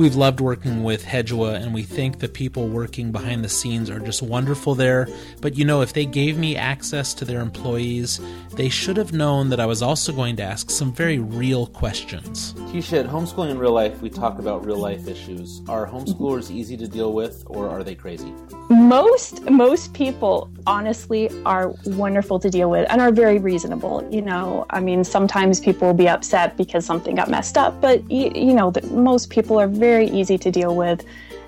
We've 0.00 0.16
loved 0.16 0.40
working 0.40 0.82
with 0.82 1.04
Hedua, 1.04 1.56
and 1.62 1.74
we 1.74 1.82
think 1.82 2.20
the 2.20 2.28
people 2.30 2.68
working 2.68 3.12
behind 3.12 3.44
the 3.44 3.50
scenes 3.50 3.90
are 3.90 4.00
just 4.00 4.22
wonderful 4.22 4.74
there. 4.74 5.06
But 5.42 5.58
you 5.58 5.66
know, 5.66 5.82
if 5.82 5.92
they 5.92 6.06
gave 6.06 6.38
me 6.38 6.56
access 6.56 7.12
to 7.12 7.26
their 7.26 7.42
employees, 7.42 8.18
they 8.54 8.70
should 8.70 8.96
have 8.96 9.12
known 9.12 9.50
that 9.50 9.60
I 9.60 9.66
was 9.66 9.82
also 9.82 10.10
going 10.14 10.36
to 10.36 10.42
ask 10.42 10.70
some 10.70 10.90
very 10.90 11.18
real 11.18 11.66
questions. 11.66 12.54
Tisha, 12.72 13.00
at 13.00 13.10
Homeschooling 13.10 13.50
in 13.50 13.58
Real 13.58 13.72
Life, 13.72 14.00
we 14.00 14.08
talk 14.08 14.38
about 14.38 14.64
real 14.64 14.78
life 14.78 15.06
issues. 15.06 15.60
Are 15.68 15.86
homeschoolers 15.86 16.50
easy 16.50 16.78
to 16.78 16.88
deal 16.88 17.12
with, 17.12 17.44
or 17.46 17.68
are 17.68 17.84
they 17.84 17.94
crazy? 17.94 18.32
most 18.70 19.42
most 19.50 19.92
people 19.94 20.48
honestly 20.64 21.28
are 21.44 21.74
wonderful 21.86 22.38
to 22.38 22.48
deal 22.48 22.70
with 22.70 22.86
and 22.88 23.00
are 23.00 23.10
very 23.10 23.38
reasonable 23.38 24.06
you 24.12 24.22
know 24.22 24.64
i 24.70 24.78
mean 24.78 25.02
sometimes 25.02 25.58
people 25.58 25.88
will 25.88 25.94
be 25.94 26.08
upset 26.08 26.56
because 26.56 26.86
something 26.86 27.16
got 27.16 27.28
messed 27.28 27.58
up 27.58 27.80
but 27.80 28.08
you, 28.08 28.30
you 28.32 28.54
know 28.54 28.70
that 28.70 28.88
most 28.92 29.28
people 29.28 29.58
are 29.58 29.66
very 29.66 29.89
easy 29.98 30.38
to 30.38 30.50
deal 30.50 30.76
with 30.76 31.04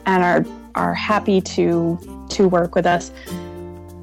and 0.07 0.23
are 0.23 0.45
are 0.75 0.95
happy 0.95 1.41
to 1.41 1.99
to 2.31 2.49
work 2.49 2.75
with 2.75 2.87
us 2.87 3.11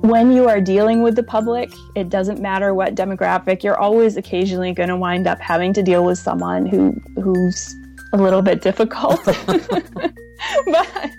when 0.02 0.32
you 0.32 0.48
are 0.48 0.62
dealing 0.62 1.02
with 1.02 1.16
the 1.16 1.24
public 1.24 1.70
it 1.96 2.10
doesn't 2.10 2.40
matter 2.40 2.74
what 2.74 2.96
demographic 2.96 3.64
you're 3.64 3.78
always 3.78 4.16
occasionally 4.16 4.72
going 4.72 4.90
to 4.90 4.96
wind 4.96 5.28
up 5.28 5.40
having 5.40 5.74
to 5.74 5.84
deal 5.84 6.06
with 6.06 6.18
someone 6.18 6.66
who 6.66 6.92
who's 7.22 7.76
a 8.14 8.18
little 8.18 8.42
bit 8.42 8.62
difficult. 8.62 9.20
but 9.26 11.12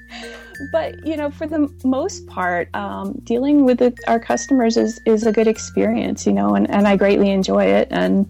but 0.73 1.07
you 1.07 1.17
know, 1.17 1.31
for 1.31 1.47
the 1.47 1.73
most 1.85 2.27
part, 2.27 2.75
um, 2.75 3.21
dealing 3.25 3.65
with 3.65 3.79
the, 3.79 3.97
our 4.07 4.21
customers 4.21 4.77
is 4.77 5.01
is 5.07 5.27
a 5.27 5.33
good 5.33 5.47
experience. 5.47 6.27
You 6.27 6.33
know, 6.33 6.55
and, 6.55 6.71
and 6.71 6.87
I 6.87 6.97
greatly 6.97 7.31
enjoy 7.31 7.65
it. 7.65 7.89
And 7.91 8.27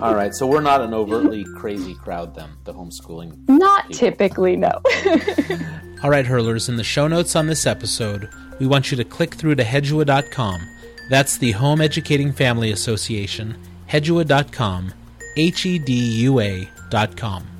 all 0.00 0.14
right, 0.14 0.34
so 0.34 0.46
we're 0.46 0.60
not 0.60 0.80
an 0.80 0.94
overtly 0.94 1.44
crazy 1.56 1.94
crowd 1.94 2.34
then. 2.34 2.50
The 2.64 2.72
homeschooling, 2.72 3.48
not 3.48 3.88
people. 3.88 3.98
typically, 3.98 4.56
no. 4.56 4.70
all 6.02 6.10
right, 6.10 6.26
hurlers. 6.26 6.68
In 6.68 6.76
the 6.76 6.84
show 6.84 7.08
notes 7.08 7.36
on 7.36 7.46
this 7.46 7.66
episode, 7.66 8.28
we 8.58 8.66
want 8.66 8.90
you 8.90 8.96
to 8.96 9.04
click 9.04 9.34
through 9.34 9.56
to 9.56 9.64
hedua.com. 9.64 10.68
That's 11.10 11.36
the 11.36 11.52
Home 11.52 11.80
Educating 11.80 12.32
Family 12.32 12.70
Association. 12.70 13.56
Hedua.com. 13.88 14.94
H 15.36 15.66
E 15.66 15.78
D 15.78 15.92
U 16.22 16.40
A.com. 16.40 17.51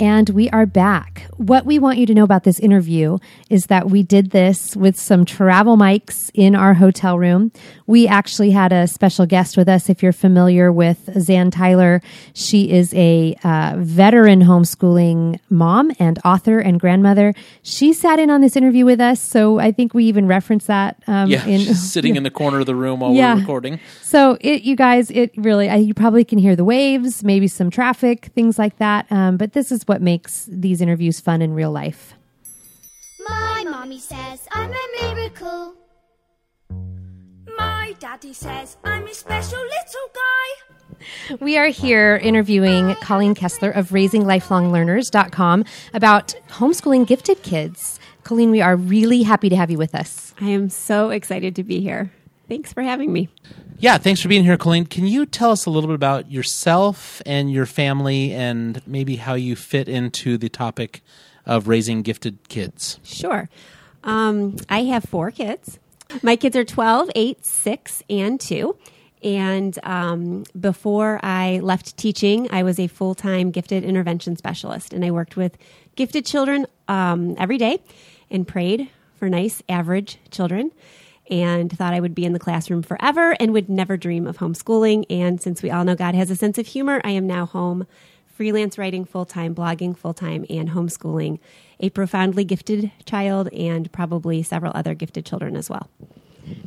And 0.00 0.30
we 0.30 0.48
are 0.50 0.64
back. 0.64 1.26
What 1.38 1.66
we 1.66 1.80
want 1.80 1.98
you 1.98 2.06
to 2.06 2.14
know 2.14 2.22
about 2.22 2.44
this 2.44 2.60
interview 2.60 3.18
is 3.50 3.66
that 3.66 3.90
we 3.90 4.04
did 4.04 4.30
this 4.30 4.76
with 4.76 4.96
some 4.98 5.24
travel 5.24 5.76
mics 5.76 6.30
in 6.34 6.54
our 6.54 6.74
hotel 6.74 7.18
room. 7.18 7.50
We 7.88 8.06
actually 8.06 8.52
had 8.52 8.72
a 8.72 8.86
special 8.86 9.26
guest 9.26 9.56
with 9.56 9.68
us. 9.68 9.88
If 9.88 10.00
you're 10.00 10.12
familiar 10.12 10.70
with 10.70 11.10
Zan 11.20 11.50
Tyler, 11.50 12.00
she 12.32 12.70
is 12.70 12.94
a 12.94 13.34
uh, 13.42 13.74
veteran 13.78 14.42
homeschooling 14.42 15.40
mom 15.50 15.90
and 15.98 16.20
author 16.24 16.60
and 16.60 16.78
grandmother. 16.78 17.34
She 17.62 17.92
sat 17.92 18.20
in 18.20 18.30
on 18.30 18.40
this 18.40 18.54
interview 18.54 18.84
with 18.84 19.00
us, 19.00 19.20
so 19.20 19.58
I 19.58 19.72
think 19.72 19.94
we 19.94 20.04
even 20.04 20.28
referenced 20.28 20.68
that. 20.68 21.02
Um, 21.08 21.28
yeah, 21.28 21.44
in, 21.44 21.74
sitting 21.74 22.14
in 22.16 22.22
the 22.22 22.30
corner 22.30 22.60
of 22.60 22.66
the 22.66 22.76
room 22.76 23.00
while 23.00 23.14
yeah. 23.14 23.34
we're 23.34 23.40
recording. 23.40 23.80
So 24.02 24.38
it, 24.40 24.62
you 24.62 24.76
guys, 24.76 25.10
it 25.10 25.32
really, 25.36 25.68
I, 25.68 25.76
you 25.76 25.92
probably 25.92 26.24
can 26.24 26.38
hear 26.38 26.54
the 26.54 26.64
waves, 26.64 27.24
maybe 27.24 27.48
some 27.48 27.68
traffic, 27.68 28.26
things 28.26 28.60
like 28.60 28.76
that. 28.76 29.10
Um, 29.10 29.36
but 29.36 29.54
this 29.54 29.72
is 29.72 29.87
what 29.88 30.02
makes 30.02 30.48
these 30.50 30.80
interviews 30.80 31.20
fun 31.20 31.42
in 31.42 31.54
real 31.54 31.70
life. 31.70 32.14
My 33.26 33.64
mommy 33.64 33.98
says 33.98 34.46
I'm 34.52 34.70
a 34.70 35.02
miracle. 35.02 35.74
My 37.56 37.94
daddy 37.98 38.32
says 38.32 38.76
I'm 38.84 39.06
a 39.06 39.14
special 39.14 39.58
little 39.58 40.08
guy. 40.14 41.36
We 41.40 41.56
are 41.58 41.68
here 41.68 42.16
interviewing 42.22 42.94
Colleen 42.96 43.34
Kessler 43.34 43.70
of 43.70 43.90
RaisingLifelongLearners.com 43.90 45.64
about 45.94 46.34
homeschooling 46.48 47.06
gifted 47.06 47.42
kids. 47.42 48.00
Colleen, 48.24 48.50
we 48.50 48.60
are 48.60 48.76
really 48.76 49.22
happy 49.22 49.48
to 49.48 49.56
have 49.56 49.70
you 49.70 49.78
with 49.78 49.94
us. 49.94 50.34
I 50.40 50.48
am 50.48 50.68
so 50.68 51.10
excited 51.10 51.56
to 51.56 51.64
be 51.64 51.80
here. 51.80 52.12
Thanks 52.48 52.72
for 52.72 52.82
having 52.82 53.12
me. 53.12 53.28
Yeah, 53.78 53.98
thanks 53.98 54.20
for 54.20 54.28
being 54.28 54.42
here, 54.42 54.56
Colleen. 54.56 54.86
Can 54.86 55.06
you 55.06 55.26
tell 55.26 55.50
us 55.50 55.66
a 55.66 55.70
little 55.70 55.88
bit 55.88 55.94
about 55.94 56.30
yourself 56.30 57.20
and 57.26 57.52
your 57.52 57.66
family 57.66 58.32
and 58.32 58.80
maybe 58.86 59.16
how 59.16 59.34
you 59.34 59.54
fit 59.54 59.88
into 59.88 60.38
the 60.38 60.48
topic 60.48 61.02
of 61.44 61.68
raising 61.68 62.02
gifted 62.02 62.48
kids? 62.48 62.98
Sure. 63.04 63.48
Um, 64.02 64.56
I 64.68 64.84
have 64.84 65.04
four 65.04 65.30
kids. 65.30 65.78
My 66.22 66.36
kids 66.36 66.56
are 66.56 66.64
12, 66.64 67.10
8, 67.14 67.44
6, 67.44 68.02
and 68.08 68.40
2. 68.40 68.76
And 69.22 69.78
um, 69.82 70.44
before 70.58 71.20
I 71.22 71.60
left 71.60 71.96
teaching, 71.96 72.48
I 72.50 72.62
was 72.62 72.78
a 72.78 72.86
full 72.86 73.14
time 73.14 73.50
gifted 73.50 73.84
intervention 73.84 74.36
specialist. 74.36 74.92
And 74.92 75.04
I 75.04 75.10
worked 75.10 75.36
with 75.36 75.58
gifted 75.96 76.24
children 76.24 76.66
um, 76.86 77.34
every 77.38 77.58
day 77.58 77.78
and 78.30 78.48
prayed 78.48 78.88
for 79.16 79.28
nice, 79.28 79.62
average 79.68 80.18
children 80.30 80.72
and 81.30 81.76
thought 81.76 81.94
I 81.94 82.00
would 82.00 82.14
be 82.14 82.24
in 82.24 82.32
the 82.32 82.38
classroom 82.38 82.82
forever 82.82 83.36
and 83.40 83.52
would 83.52 83.68
never 83.68 83.96
dream 83.96 84.26
of 84.26 84.38
homeschooling. 84.38 85.04
And 85.10 85.40
since 85.40 85.62
we 85.62 85.70
all 85.70 85.84
know 85.84 85.94
God 85.94 86.14
has 86.14 86.30
a 86.30 86.36
sense 86.36 86.58
of 86.58 86.66
humor, 86.66 87.00
I 87.04 87.10
am 87.10 87.26
now 87.26 87.46
home 87.46 87.86
freelance 88.26 88.78
writing 88.78 89.04
full 89.04 89.24
time, 89.24 89.54
blogging 89.54 89.96
full 89.96 90.14
time, 90.14 90.46
and 90.48 90.70
homeschooling 90.70 91.40
a 91.80 91.90
profoundly 91.90 92.44
gifted 92.44 92.90
child 93.04 93.48
and 93.52 93.90
probably 93.92 94.42
several 94.42 94.72
other 94.74 94.94
gifted 94.94 95.26
children 95.26 95.56
as 95.56 95.68
well. 95.68 95.88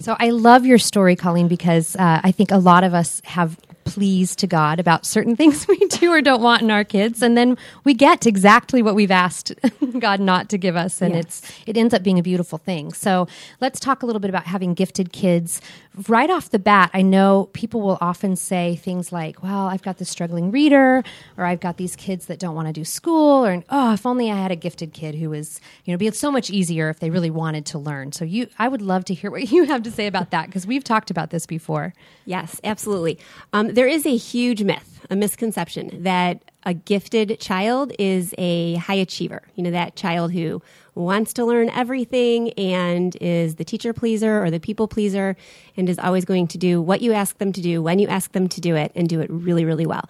So 0.01 0.15
I 0.19 0.29
love 0.29 0.65
your 0.65 0.77
story, 0.77 1.15
Colleen, 1.15 1.47
because 1.47 1.95
uh, 1.95 2.21
I 2.23 2.31
think 2.31 2.51
a 2.51 2.57
lot 2.57 2.83
of 2.83 2.93
us 2.93 3.21
have 3.25 3.57
pleased 3.93 4.39
to 4.39 4.47
God 4.47 4.79
about 4.79 5.05
certain 5.05 5.35
things 5.39 5.67
we 5.67 5.77
do 5.77 6.11
or 6.11 6.21
don't 6.21 6.41
want 6.41 6.61
in 6.61 6.71
our 6.71 6.83
kids, 6.83 7.21
and 7.21 7.35
then 7.35 7.57
we 7.83 7.93
get 7.93 8.25
exactly 8.25 8.81
what 8.81 8.95
we've 8.95 9.11
asked 9.11 9.53
God 9.99 10.19
not 10.19 10.49
to 10.49 10.57
give 10.57 10.75
us, 10.75 11.01
and 11.01 11.15
yes. 11.15 11.23
it's 11.23 11.51
it 11.67 11.77
ends 11.77 11.93
up 11.93 12.03
being 12.03 12.19
a 12.19 12.23
beautiful 12.23 12.57
thing. 12.57 12.93
So 12.93 13.27
let's 13.59 13.79
talk 13.79 14.03
a 14.03 14.05
little 14.05 14.21
bit 14.21 14.29
about 14.29 14.45
having 14.45 14.73
gifted 14.73 15.11
kids. 15.11 15.61
Right 16.07 16.29
off 16.29 16.49
the 16.49 16.57
bat, 16.57 16.89
I 16.93 17.01
know 17.01 17.49
people 17.51 17.81
will 17.81 17.97
often 17.99 18.37
say 18.37 18.77
things 18.77 19.11
like, 19.11 19.43
"Well, 19.43 19.67
I've 19.67 19.81
got 19.81 19.97
this 19.97 20.07
struggling 20.09 20.49
reader," 20.49 21.03
or 21.37 21.43
"I've 21.43 21.59
got 21.59 21.75
these 21.75 21.97
kids 21.97 22.27
that 22.27 22.39
don't 22.39 22.55
want 22.55 22.69
to 22.69 22.73
do 22.73 22.85
school," 22.85 23.45
or 23.45 23.61
"Oh, 23.69 23.91
if 23.91 24.05
only 24.05 24.31
I 24.31 24.37
had 24.37 24.51
a 24.51 24.55
gifted 24.55 24.93
kid 24.93 25.15
who 25.15 25.29
was, 25.29 25.59
you 25.83 25.93
know, 25.93 25.97
be 25.97 26.09
so 26.11 26.31
much 26.31 26.49
easier 26.49 26.89
if 26.89 27.01
they 27.01 27.09
really 27.09 27.29
wanted 27.29 27.65
to 27.67 27.77
learn." 27.77 28.13
So 28.13 28.23
you, 28.23 28.47
I 28.57 28.69
would 28.69 28.81
love 28.81 29.03
to 29.05 29.13
hear 29.13 29.29
what 29.29 29.51
you 29.51 29.65
have 29.65 29.83
to 29.83 29.91
say 29.91 30.07
about 30.07 30.31
that 30.31 30.45
because 30.45 30.65
we've 30.65 30.83
talked 30.83 31.11
about 31.11 31.29
this 31.29 31.45
before. 31.45 31.93
Yes, 32.23 32.61
absolutely. 32.63 33.19
Um, 33.51 33.73
there 33.73 33.87
is 33.87 34.05
a 34.05 34.15
huge 34.15 34.63
myth, 34.63 35.00
a 35.09 35.15
misconception 35.15 36.03
that 36.03 36.41
a 36.63 36.73
gifted 36.73 37.39
child 37.39 37.91
is 37.97 38.35
a 38.37 38.75
high 38.75 38.95
achiever. 38.95 39.41
You 39.55 39.63
know, 39.63 39.71
that 39.71 39.95
child 39.95 40.31
who 40.31 40.61
wants 40.93 41.33
to 41.33 41.45
learn 41.45 41.69
everything 41.69 42.51
and 42.53 43.15
is 43.21 43.55
the 43.55 43.63
teacher 43.63 43.93
pleaser 43.93 44.43
or 44.43 44.51
the 44.51 44.59
people 44.59 44.87
pleaser 44.87 45.35
and 45.77 45.89
is 45.89 45.97
always 45.97 46.25
going 46.25 46.47
to 46.47 46.57
do 46.57 46.81
what 46.81 47.01
you 47.01 47.13
ask 47.13 47.37
them 47.37 47.51
to 47.53 47.61
do 47.61 47.81
when 47.81 47.97
you 47.97 48.07
ask 48.07 48.33
them 48.33 48.47
to 48.49 48.61
do 48.61 48.75
it 48.75 48.91
and 48.93 49.09
do 49.09 49.21
it 49.21 49.29
really, 49.31 49.65
really 49.65 49.85
well. 49.85 50.03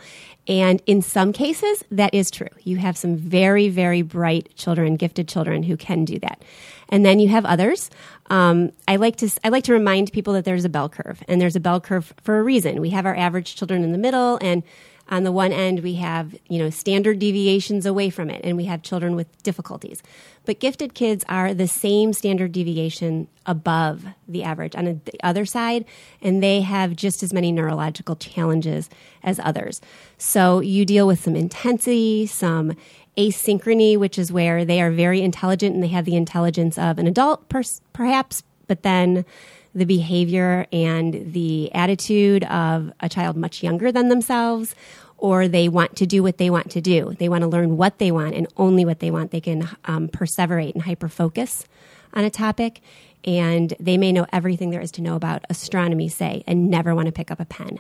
And 0.47 0.81
in 0.87 1.01
some 1.01 1.33
cases, 1.33 1.83
that 1.91 2.13
is 2.13 2.31
true. 2.31 2.49
You 2.63 2.77
have 2.77 2.97
some 2.97 3.15
very, 3.15 3.69
very 3.69 4.01
bright 4.01 4.53
children, 4.55 4.95
gifted 4.95 5.27
children 5.27 5.63
who 5.63 5.77
can 5.77 6.03
do 6.03 6.19
that. 6.19 6.43
And 6.91 7.05
then 7.05 7.19
you 7.19 7.29
have 7.29 7.45
others. 7.45 7.89
Um, 8.29 8.71
I 8.87 8.97
like 8.97 9.15
to 9.17 9.29
I 9.43 9.49
like 9.49 9.63
to 9.65 9.73
remind 9.73 10.11
people 10.11 10.33
that 10.33 10.45
there's 10.45 10.65
a 10.65 10.69
bell 10.69 10.89
curve, 10.89 11.23
and 11.27 11.41
there's 11.41 11.55
a 11.55 11.59
bell 11.59 11.81
curve 11.81 12.13
for 12.21 12.39
a 12.39 12.43
reason. 12.43 12.81
We 12.81 12.91
have 12.91 13.05
our 13.05 13.15
average 13.15 13.55
children 13.55 13.83
in 13.83 13.91
the 13.91 13.97
middle, 13.97 14.37
and 14.41 14.63
on 15.09 15.23
the 15.23 15.31
one 15.31 15.51
end 15.51 15.81
we 15.81 15.95
have 15.95 16.35
you 16.47 16.57
know 16.57 16.69
standard 16.69 17.19
deviations 17.19 17.85
away 17.85 18.09
from 18.09 18.29
it, 18.29 18.41
and 18.43 18.55
we 18.55 18.65
have 18.65 18.81
children 18.81 19.15
with 19.15 19.43
difficulties. 19.43 20.01
But 20.45 20.59
gifted 20.59 20.93
kids 20.93 21.23
are 21.29 21.53
the 21.53 21.67
same 21.67 22.13
standard 22.13 22.51
deviation 22.51 23.27
above 23.45 24.05
the 24.27 24.43
average 24.43 24.75
on 24.75 24.85
the 24.85 25.01
other 25.23 25.45
side, 25.45 25.85
and 26.21 26.41
they 26.41 26.61
have 26.61 26.95
just 26.95 27.23
as 27.23 27.33
many 27.33 27.51
neurological 27.51 28.15
challenges 28.15 28.89
as 29.23 29.39
others. 29.39 29.81
So 30.17 30.61
you 30.61 30.85
deal 30.85 31.05
with 31.05 31.21
some 31.21 31.35
intensity, 31.35 32.25
some 32.25 32.75
asynchrony, 33.17 33.97
which 33.97 34.17
is 34.17 34.31
where 34.31 34.63
they 34.65 34.81
are 34.81 34.91
very 34.91 35.21
intelligent 35.21 35.73
and 35.73 35.83
they 35.83 35.89
have 35.89 36.05
the 36.05 36.15
intelligence 36.15 36.77
of 36.77 36.97
an 36.97 37.07
adult, 37.07 37.47
pers- 37.49 37.81
perhaps, 37.93 38.43
but 38.67 38.83
then 38.83 39.25
the 39.73 39.85
behavior 39.85 40.65
and 40.71 41.33
the 41.33 41.73
attitude 41.73 42.43
of 42.45 42.91
a 42.99 43.09
child 43.09 43.37
much 43.37 43.63
younger 43.63 43.91
than 43.91 44.09
themselves, 44.09 44.75
or 45.17 45.47
they 45.47 45.69
want 45.69 45.95
to 45.95 46.05
do 46.05 46.23
what 46.23 46.37
they 46.37 46.49
want 46.49 46.71
to 46.71 46.81
do. 46.81 47.15
They 47.19 47.29
want 47.29 47.43
to 47.43 47.47
learn 47.47 47.77
what 47.77 47.99
they 47.99 48.11
want 48.11 48.35
and 48.35 48.47
only 48.57 48.85
what 48.85 48.99
they 48.99 49.11
want. 49.11 49.31
They 49.31 49.41
can 49.41 49.69
um, 49.85 50.07
perseverate 50.09 50.73
and 50.73 50.83
hyper 50.83 51.07
focus 51.07 51.65
on 52.13 52.23
a 52.23 52.29
topic, 52.29 52.81
and 53.23 53.73
they 53.79 53.97
may 53.97 54.11
know 54.11 54.25
everything 54.33 54.71
there 54.71 54.81
is 54.81 54.91
to 54.93 55.01
know 55.01 55.15
about 55.15 55.45
astronomy, 55.49 56.09
say, 56.09 56.43
and 56.47 56.69
never 56.69 56.95
want 56.95 57.05
to 57.05 57.11
pick 57.11 57.31
up 57.31 57.39
a 57.39 57.45
pen 57.45 57.79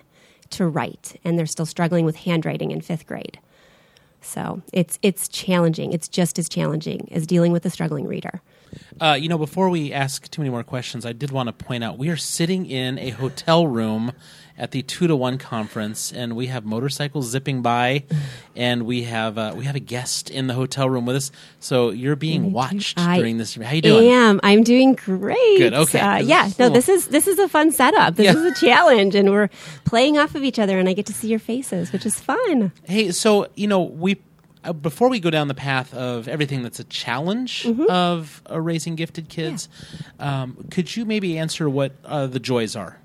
to 0.51 0.67
write, 0.67 1.19
and 1.23 1.37
they're 1.37 1.45
still 1.45 1.65
struggling 1.65 2.05
with 2.05 2.17
handwriting 2.17 2.71
in 2.71 2.81
fifth 2.81 3.07
grade. 3.07 3.39
So 4.21 4.61
it's 4.71 4.99
it's 5.01 5.27
challenging. 5.27 5.93
It's 5.93 6.07
just 6.07 6.39
as 6.39 6.47
challenging 6.47 7.09
as 7.11 7.25
dealing 7.25 7.51
with 7.51 7.65
a 7.65 7.69
struggling 7.69 8.07
reader. 8.07 8.41
Uh, 9.01 9.17
you 9.19 9.27
know, 9.27 9.37
before 9.37 9.69
we 9.69 9.91
ask 9.91 10.29
too 10.29 10.41
many 10.41 10.49
more 10.49 10.63
questions, 10.63 11.05
I 11.05 11.11
did 11.11 11.31
want 11.31 11.47
to 11.47 11.53
point 11.53 11.83
out 11.83 11.97
we 11.97 12.09
are 12.09 12.17
sitting 12.17 12.65
in 12.65 12.97
a 12.99 13.09
hotel 13.09 13.67
room 13.67 14.13
at 14.57 14.71
the 14.71 14.81
two 14.81 15.07
to 15.07 15.15
one 15.15 15.37
conference, 15.37 16.11
and 16.11 16.35
we 16.35 16.47
have 16.47 16.65
motorcycles 16.65 17.29
zipping 17.29 17.61
by, 17.61 18.03
and 18.55 18.83
we 18.83 19.03
have 19.03 19.37
uh, 19.37 19.53
we 19.55 19.65
have 19.65 19.75
a 19.75 19.79
guest 19.79 20.29
in 20.29 20.47
the 20.47 20.53
hotel 20.53 20.89
room 20.89 21.05
with 21.05 21.15
us. 21.15 21.31
So 21.59 21.89
you're 21.89 22.15
being 22.15 22.51
watched 22.51 22.99
I 22.99 23.17
during 23.17 23.37
this. 23.37 23.55
How 23.55 23.71
you 23.71 23.81
doing? 23.81 24.09
I 24.09 24.13
am 24.13 24.39
I'm 24.43 24.63
doing 24.63 24.93
great. 24.93 25.57
Good. 25.57 25.73
Okay. 25.73 25.99
Uh, 25.99 26.17
yeah. 26.17 26.49
No, 26.59 26.69
this 26.69 26.89
is 26.89 27.07
this 27.07 27.27
is 27.27 27.39
a 27.39 27.47
fun 27.47 27.71
setup. 27.71 28.15
This 28.15 28.25
yeah. 28.25 28.39
is 28.39 28.57
a 28.57 28.65
challenge, 28.65 29.15
and 29.15 29.31
we're 29.31 29.49
playing 29.85 30.17
off 30.17 30.35
of 30.35 30.43
each 30.43 30.59
other, 30.59 30.77
and 30.79 30.87
I 30.87 30.93
get 30.93 31.05
to 31.07 31.13
see 31.13 31.27
your 31.27 31.39
faces, 31.39 31.91
which 31.91 32.05
is 32.05 32.19
fun. 32.19 32.71
Hey, 32.83 33.11
so 33.11 33.47
you 33.55 33.67
know 33.67 33.81
we 33.81 34.17
uh, 34.63 34.73
before 34.73 35.09
we 35.09 35.19
go 35.19 35.29
down 35.29 35.47
the 35.47 35.55
path 35.55 35.93
of 35.93 36.27
everything 36.27 36.61
that's 36.63 36.79
a 36.79 36.83
challenge 36.83 37.63
mm-hmm. 37.63 37.89
of 37.89 38.41
uh, 38.49 38.59
raising 38.59 38.95
gifted 38.95 39.27
kids, 39.27 39.69
yeah. 40.19 40.43
um, 40.43 40.67
could 40.69 40.95
you 40.95 41.05
maybe 41.05 41.37
answer 41.37 41.69
what 41.69 41.93
uh, 42.05 42.27
the 42.27 42.39
joys 42.39 42.75
are? 42.75 42.97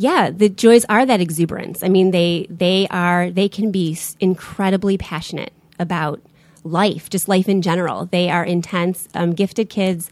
Yeah, 0.00 0.30
the 0.30 0.48
joys 0.48 0.84
are 0.88 1.04
that 1.04 1.20
exuberance. 1.20 1.82
I 1.82 1.88
mean, 1.88 2.12
they 2.12 2.46
they 2.48 2.86
are 2.88 3.32
they 3.32 3.48
can 3.48 3.72
be 3.72 3.98
incredibly 4.20 4.96
passionate 4.96 5.52
about 5.80 6.20
life, 6.62 7.10
just 7.10 7.26
life 7.26 7.48
in 7.48 7.62
general. 7.62 8.06
They 8.06 8.30
are 8.30 8.44
intense. 8.44 9.08
Um, 9.12 9.32
gifted 9.32 9.68
kids, 9.68 10.08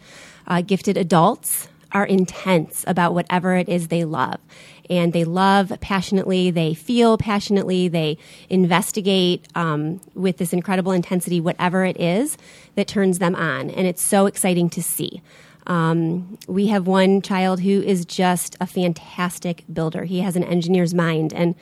uh, 0.49 0.63
gifted 0.63 0.97
adults 0.97 1.69
are 1.93 2.05
intense 2.05 2.85
about 2.89 3.15
whatever 3.15 3.55
it 3.55 3.69
is 3.69 3.87
they 3.89 4.05
love. 4.05 4.41
and 4.89 5.13
they 5.13 5.25
love 5.25 5.73
passionately, 5.81 6.51
they 6.51 6.75
feel 6.75 7.19
passionately, 7.19 7.89
they 7.89 8.19
investigate 8.49 9.47
um, 9.55 10.01
with 10.15 10.37
this 10.39 10.53
incredible 10.53 10.93
intensity 10.93 11.41
whatever 11.41 11.85
it 11.85 11.99
is 12.01 12.37
that 12.75 12.87
turns 12.87 13.19
them 13.19 13.35
on. 13.35 13.71
And 13.71 13.87
it's 13.87 14.03
so 14.03 14.27
exciting 14.27 14.71
to 14.71 14.83
see. 14.83 15.23
Um, 15.67 16.39
we 16.47 16.69
have 16.69 16.87
one 16.87 17.23
child 17.23 17.61
who 17.61 17.83
is 17.83 18.05
just 18.05 18.57
a 18.61 18.67
fantastic 18.67 19.65
builder. 19.73 20.05
He 20.05 20.21
has 20.21 20.37
an 20.37 20.45
engineer's 20.45 20.95
mind, 20.95 21.33
and 21.33 21.55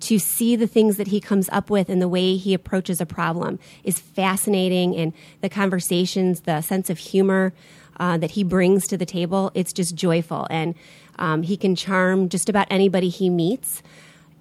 to 0.00 0.18
see 0.18 0.54
the 0.54 0.66
things 0.66 0.96
that 0.96 1.06
he 1.06 1.20
comes 1.20 1.48
up 1.50 1.70
with 1.70 1.88
and 1.88 2.02
the 2.02 2.08
way 2.08 2.36
he 2.36 2.52
approaches 2.52 3.00
a 3.00 3.06
problem 3.06 3.58
is 3.84 3.98
fascinating. 3.98 4.94
And 4.96 5.14
the 5.40 5.48
conversations, 5.48 6.42
the 6.42 6.60
sense 6.60 6.90
of 6.90 6.98
humor 6.98 7.54
uh, 7.98 8.18
that 8.18 8.32
he 8.32 8.44
brings 8.44 8.86
to 8.88 8.98
the 8.98 9.06
table, 9.06 9.50
it's 9.54 9.72
just 9.72 9.94
joyful. 9.94 10.46
And 10.50 10.74
um, 11.16 11.42
he 11.42 11.56
can 11.56 11.74
charm 11.74 12.28
just 12.28 12.48
about 12.48 12.66
anybody 12.70 13.08
he 13.08 13.30
meets. 13.30 13.82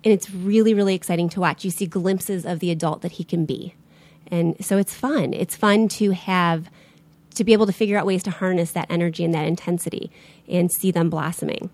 And 0.04 0.12
it's 0.12 0.30
really, 0.32 0.74
really 0.74 0.96
exciting 0.96 1.30
to 1.30 1.40
watch. 1.40 1.64
You 1.64 1.72
see 1.72 1.86
glimpses 1.86 2.46
of 2.46 2.60
the 2.60 2.72
adult 2.72 3.02
that 3.04 3.14
he 3.14 3.24
can 3.24 3.46
be. 3.46 3.74
And 4.28 4.56
so 4.66 4.78
it's 4.78 4.94
fun. 4.94 5.34
It's 5.34 5.56
fun 5.56 5.88
to 5.90 6.12
have, 6.12 6.70
to 7.34 7.44
be 7.44 7.54
able 7.54 7.66
to 7.66 7.74
figure 7.74 7.98
out 7.98 8.06
ways 8.06 8.24
to 8.24 8.32
harness 8.32 8.72
that 8.72 8.88
energy 8.90 9.24
and 9.24 9.34
that 9.34 9.48
intensity 9.48 10.12
and 10.48 10.72
see 10.72 10.92
them 10.92 11.10
blossoming. 11.10 11.70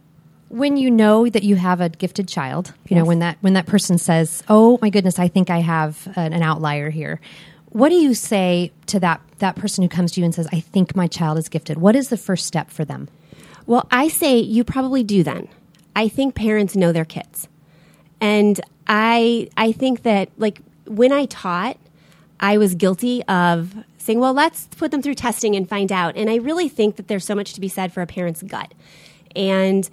When 0.50 0.78
you 0.78 0.90
know 0.90 1.30
that 1.30 1.44
you 1.44 1.58
have 1.58 1.80
a 1.80 1.90
gifted 1.90 2.28
child 2.28 2.74
you 2.86 2.96
yes. 2.96 2.98
know 2.98 3.06
when 3.06 3.20
that 3.20 3.38
when 3.42 3.54
that 3.54 3.68
person 3.68 3.98
says 3.98 4.44
oh 4.48 4.80
my 4.82 4.90
goodness 4.90 5.20
i 5.20 5.28
think 5.28 5.52
i 5.52 5.60
have 5.60 6.08
an, 6.16 6.34
an, 6.34 6.42
outlier 6.42 6.90
here. 6.90 7.20
What 7.70 7.90
do 7.90 7.96
you 7.96 8.16
say 8.16 8.72
to 8.88 9.00
that 9.00 9.22
that 9.38 9.56
person 9.56 9.84
who 9.84 9.90
comes 9.90 10.12
to 10.14 10.22
you 10.22 10.26
and 10.26 10.34
says 10.34 10.48
i 10.52 10.60
think 10.60 10.96
my 10.96 11.08
child 11.08 11.38
is 11.38 11.50
gifted. 11.50 11.78
What 11.78 11.96
is 11.96 12.10
the 12.10 12.18
first 12.18 12.48
step 12.48 12.72
for 12.72 12.84
them? 12.84 13.10
Well 13.68 13.88
i 13.92 14.08
say 14.08 14.40
you 14.40 14.64
probably 14.64 15.04
do 15.04 15.24
then. 15.24 15.48
I 15.96 16.08
think 16.08 16.34
parents 16.34 16.76
know 16.76 16.92
their 16.92 17.06
kids. 17.06 17.48
And 18.20 18.60
i 18.88 19.50
i 19.56 19.72
think 19.72 20.02
that 20.02 20.30
like 20.38 20.62
when 20.86 21.12
i 21.12 21.26
taught 21.26 21.78
i 22.40 22.58
was 22.58 22.74
guilty 22.74 23.24
of 23.26 23.76
saying 24.10 24.20
well 24.20 24.34
let's 24.34 24.68
put 24.78 24.90
them 24.90 25.04
through 25.04 25.14
testing 25.14 25.56
and 25.56 25.70
find 25.70 25.92
out 25.92 26.18
and 26.18 26.32
i 26.32 26.36
really 26.36 26.68
think 26.68 26.96
that 26.96 27.08
there's 27.08 27.24
so 27.24 27.36
much 27.36 27.54
to 27.54 27.62
be 27.62 27.68
said 27.68 27.94
for 27.94 28.02
a 28.02 28.08
parent's 28.08 28.42
gut 28.42 28.74
and 29.36 29.88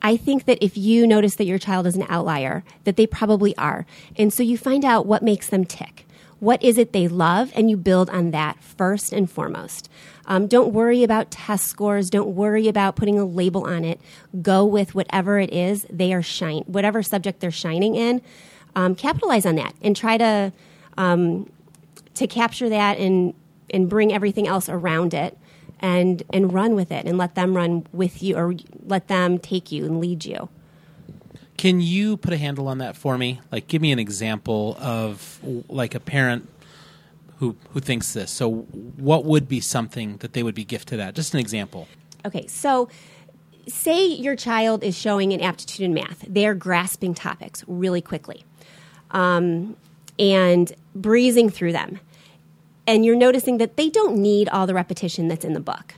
I 0.00 0.16
think 0.16 0.44
that 0.44 0.62
if 0.62 0.76
you 0.76 1.06
notice 1.06 1.34
that 1.34 1.44
your 1.44 1.58
child 1.58 1.86
is 1.86 1.96
an 1.96 2.06
outlier, 2.08 2.62
that 2.84 2.96
they 2.96 3.06
probably 3.06 3.56
are. 3.56 3.84
And 4.16 4.32
so 4.32 4.44
you 4.44 4.56
find 4.56 4.84
out 4.84 5.06
what 5.06 5.22
makes 5.22 5.48
them 5.48 5.64
tick. 5.64 6.06
What 6.38 6.62
is 6.62 6.78
it 6.78 6.92
they 6.92 7.08
love? 7.08 7.50
And 7.54 7.68
you 7.68 7.76
build 7.76 8.08
on 8.10 8.30
that 8.30 8.62
first 8.62 9.12
and 9.12 9.28
foremost. 9.28 9.90
Um, 10.26 10.46
don't 10.46 10.72
worry 10.72 11.02
about 11.02 11.32
test 11.32 11.66
scores. 11.66 12.10
Don't 12.10 12.36
worry 12.36 12.68
about 12.68 12.94
putting 12.94 13.18
a 13.18 13.24
label 13.24 13.64
on 13.66 13.84
it. 13.84 14.00
Go 14.40 14.64
with 14.64 14.94
whatever 14.94 15.40
it 15.40 15.52
is 15.52 15.84
they 15.90 16.12
are 16.12 16.22
shine, 16.22 16.62
whatever 16.66 17.02
subject 17.02 17.40
they're 17.40 17.50
shining 17.50 17.96
in. 17.96 18.22
Um, 18.76 18.94
capitalize 18.94 19.46
on 19.46 19.56
that 19.56 19.74
and 19.82 19.96
try 19.96 20.16
to 20.16 20.52
um, 20.96 21.50
to 22.14 22.26
capture 22.28 22.68
that 22.68 22.98
and 22.98 23.34
and 23.70 23.88
bring 23.88 24.12
everything 24.12 24.46
else 24.46 24.68
around 24.68 25.14
it 25.14 25.38
and 25.80 26.22
and 26.32 26.52
run 26.52 26.74
with 26.74 26.90
it 26.90 27.06
and 27.06 27.18
let 27.18 27.34
them 27.34 27.56
run 27.56 27.86
with 27.92 28.22
you 28.22 28.36
or 28.36 28.54
let 28.84 29.08
them 29.08 29.38
take 29.38 29.70
you 29.70 29.84
and 29.84 30.00
lead 30.00 30.24
you. 30.24 30.48
Can 31.56 31.80
you 31.80 32.16
put 32.16 32.32
a 32.32 32.36
handle 32.36 32.68
on 32.68 32.78
that 32.78 32.96
for 32.96 33.18
me? 33.18 33.40
Like 33.50 33.68
give 33.68 33.82
me 33.82 33.92
an 33.92 33.98
example 33.98 34.76
of 34.80 35.40
like 35.68 35.94
a 35.94 36.00
parent 36.00 36.48
who 37.38 37.56
who 37.72 37.80
thinks 37.80 38.12
this. 38.12 38.30
So 38.30 38.50
what 38.50 39.24
would 39.24 39.48
be 39.48 39.60
something 39.60 40.18
that 40.18 40.32
they 40.32 40.42
would 40.42 40.54
be 40.54 40.64
gifted 40.64 41.00
at? 41.00 41.14
Just 41.14 41.34
an 41.34 41.40
example. 41.40 41.88
Okay. 42.24 42.46
So 42.46 42.88
say 43.68 44.06
your 44.06 44.34
child 44.34 44.82
is 44.82 44.96
showing 44.96 45.32
an 45.32 45.40
aptitude 45.40 45.84
in 45.84 45.94
math. 45.94 46.24
They're 46.28 46.54
grasping 46.54 47.14
topics 47.14 47.64
really 47.66 48.00
quickly. 48.00 48.44
Um, 49.10 49.76
and 50.18 50.72
breezing 50.94 51.48
through 51.48 51.72
them 51.72 52.00
and 52.88 53.04
you're 53.04 53.14
noticing 53.14 53.58
that 53.58 53.76
they 53.76 53.90
don't 53.90 54.16
need 54.16 54.48
all 54.48 54.66
the 54.66 54.72
repetition 54.72 55.28
that's 55.28 55.44
in 55.44 55.52
the 55.52 55.60
book. 55.60 55.94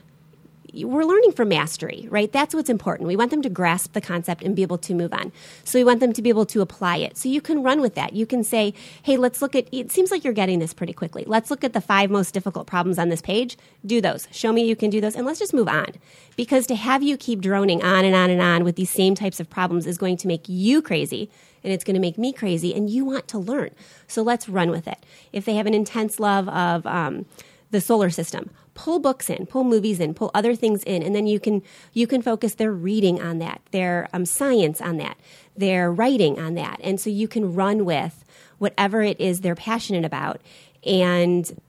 We're 0.73 1.03
learning 1.03 1.33
from 1.33 1.49
mastery, 1.49 2.07
right? 2.09 2.31
That's 2.31 2.55
what's 2.55 2.69
important. 2.69 3.07
We 3.07 3.15
want 3.15 3.31
them 3.31 3.41
to 3.41 3.49
grasp 3.49 3.93
the 3.93 4.01
concept 4.01 4.43
and 4.43 4.55
be 4.55 4.61
able 4.61 4.77
to 4.79 4.93
move 4.93 5.13
on. 5.13 5.31
So 5.63 5.79
we 5.79 5.83
want 5.83 5.99
them 5.99 6.13
to 6.13 6.21
be 6.21 6.29
able 6.29 6.45
to 6.47 6.61
apply 6.61 6.97
it. 6.97 7.17
So 7.17 7.29
you 7.29 7.41
can 7.41 7.63
run 7.63 7.81
with 7.81 7.95
that. 7.95 8.13
You 8.13 8.25
can 8.25 8.43
say, 8.43 8.73
hey, 9.03 9.17
let's 9.17 9.41
look 9.41 9.55
at 9.55 9.67
it 9.71 9.91
seems 9.91 10.11
like 10.11 10.23
you're 10.23 10.33
getting 10.33 10.59
this 10.59 10.73
pretty 10.73 10.93
quickly. 10.93 11.23
Let's 11.27 11.51
look 11.51 11.63
at 11.63 11.73
the 11.73 11.81
five 11.81 12.09
most 12.09 12.33
difficult 12.33 12.67
problems 12.67 12.97
on 12.97 13.09
this 13.09 13.21
page. 13.21 13.57
Do 13.85 14.01
those. 14.01 14.27
Show 14.31 14.53
me 14.53 14.65
you 14.65 14.75
can 14.75 14.89
do 14.89 15.01
those 15.01 15.15
and 15.15 15.25
let's 15.25 15.39
just 15.39 15.53
move 15.53 15.67
on. 15.67 15.87
Because 16.35 16.65
to 16.67 16.75
have 16.75 17.03
you 17.03 17.17
keep 17.17 17.41
droning 17.41 17.83
on 17.83 18.05
and 18.05 18.15
on 18.15 18.29
and 18.29 18.41
on 18.41 18.63
with 18.63 18.75
these 18.75 18.89
same 18.89 19.15
types 19.15 19.39
of 19.39 19.49
problems 19.49 19.85
is 19.85 19.97
going 19.97 20.17
to 20.17 20.27
make 20.27 20.47
you 20.47 20.81
crazy 20.81 21.29
and 21.63 21.71
it's 21.71 21.83
going 21.83 21.93
to 21.95 22.01
make 22.01 22.17
me 22.17 22.33
crazy, 22.33 22.73
and 22.73 22.89
you 22.89 23.05
want 23.05 23.27
to 23.29 23.37
learn. 23.37 23.69
So 24.07 24.23
let's 24.23 24.49
run 24.49 24.71
with 24.71 24.87
it. 24.87 25.05
If 25.31 25.45
they 25.45 25.55
have 25.55 25.67
an 25.67 25.73
intense 25.73 26.19
love 26.19 26.49
of 26.49 26.85
um, 26.85 27.25
the 27.69 27.81
solar 27.81 28.09
system, 28.09 28.49
pull 28.73 28.99
books 28.99 29.29
in, 29.29 29.45
pull 29.45 29.63
movies 29.63 29.99
in, 29.99 30.13
pull 30.13 30.31
other 30.33 30.55
things 30.55 30.83
in, 30.83 31.03
and 31.03 31.15
then 31.15 31.27
you 31.27 31.39
can 31.39 31.61
you 31.93 32.07
can 32.07 32.21
focus 32.21 32.55
their 32.55 32.71
reading 32.71 33.21
on 33.21 33.39
that, 33.39 33.61
their 33.71 34.09
um, 34.13 34.25
science 34.25 34.81
on 34.81 34.97
that, 34.97 35.17
their 35.55 35.91
writing 35.91 36.39
on 36.39 36.55
that, 36.55 36.79
and 36.83 36.99
so 36.99 37.09
you 37.09 37.27
can 37.27 37.53
run 37.53 37.85
with 37.85 38.23
whatever 38.57 39.01
it 39.01 39.19
is 39.19 39.41
they're 39.41 39.55
passionate 39.55 40.05
about, 40.05 40.41
and 40.85 41.59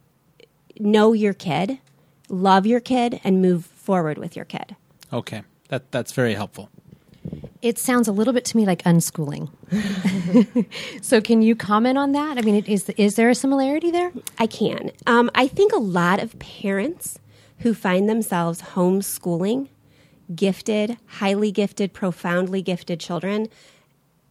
know 0.78 1.12
your 1.12 1.32
kid, 1.32 1.78
love 2.28 2.66
your 2.66 2.80
kid, 2.80 3.20
and 3.24 3.42
move 3.42 3.64
forward 3.66 4.18
with 4.18 4.36
your 4.36 4.44
kid. 4.44 4.76
Okay, 5.12 5.42
that 5.68 5.90
that's 5.90 6.12
very 6.12 6.34
helpful. 6.34 6.70
It 7.60 7.78
sounds 7.78 8.08
a 8.08 8.12
little 8.12 8.32
bit 8.32 8.44
to 8.46 8.56
me 8.56 8.66
like 8.66 8.82
unschooling. 8.82 9.48
so, 11.02 11.20
can 11.20 11.42
you 11.42 11.54
comment 11.54 11.96
on 11.96 12.12
that? 12.12 12.38
I 12.38 12.40
mean, 12.40 12.64
is 12.64 12.88
is 12.90 13.14
there 13.14 13.30
a 13.30 13.34
similarity 13.34 13.90
there? 13.90 14.12
I 14.38 14.46
can. 14.46 14.90
Um, 15.06 15.30
I 15.34 15.46
think 15.46 15.72
a 15.72 15.78
lot 15.78 16.20
of 16.20 16.38
parents 16.38 17.18
who 17.58 17.74
find 17.74 18.08
themselves 18.08 18.60
homeschooling 18.62 19.68
gifted, 20.34 20.96
highly 21.06 21.52
gifted, 21.52 21.92
profoundly 21.92 22.62
gifted 22.62 22.98
children 22.98 23.48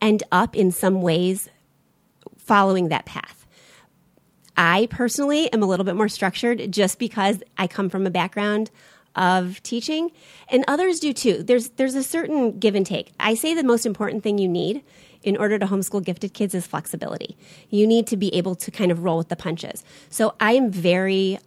end 0.02 0.24
up 0.32 0.56
in 0.56 0.72
some 0.72 1.02
ways 1.02 1.50
following 2.38 2.90
that 2.90 3.06
path. 3.06 3.46
I 4.58 4.88
personally 4.90 5.52
am 5.54 5.64
a 5.64 5.66
little 5.66 5.86
bit 5.86 5.96
more 5.96 6.10
structured 6.10 6.72
just 6.72 7.00
because 7.00 7.42
I 7.58 7.68
come 7.68 7.90
from 7.90 8.06
a 8.06 8.12
background 8.12 8.70
of 9.16 9.62
teaching 9.64 10.12
and 10.50 10.64
others 10.68 11.00
do 11.00 11.14
too. 11.14 11.44
There's 11.44 11.70
there's 11.70 11.96
a 11.96 12.04
certain 12.04 12.60
give 12.60 12.76
and 12.76 12.86
take. 12.86 13.12
I 13.20 13.36
say 13.36 13.54
the 13.54 13.64
most 13.64 13.86
important 13.86 14.24
thing 14.24 14.38
you 14.38 14.48
need 14.48 14.84
in 15.24 15.38
order 15.38 15.60
to 15.60 15.66
homeschool 15.66 16.04
gifted 16.04 16.34
kids 16.34 16.56
is 16.56 16.66
flexibility. 16.66 17.38
You 17.70 17.86
need 17.86 18.08
to 18.08 18.18
be 18.18 18.34
able 18.36 18.56
to 18.56 18.72
kind 18.72 18.92
of 18.92 19.04
roll 19.04 19.18
with 19.18 19.30
the 19.30 19.36
punches. 19.36 19.84
So 20.10 20.36
i 20.40 20.54
am 20.54 20.72
very 20.72 21.38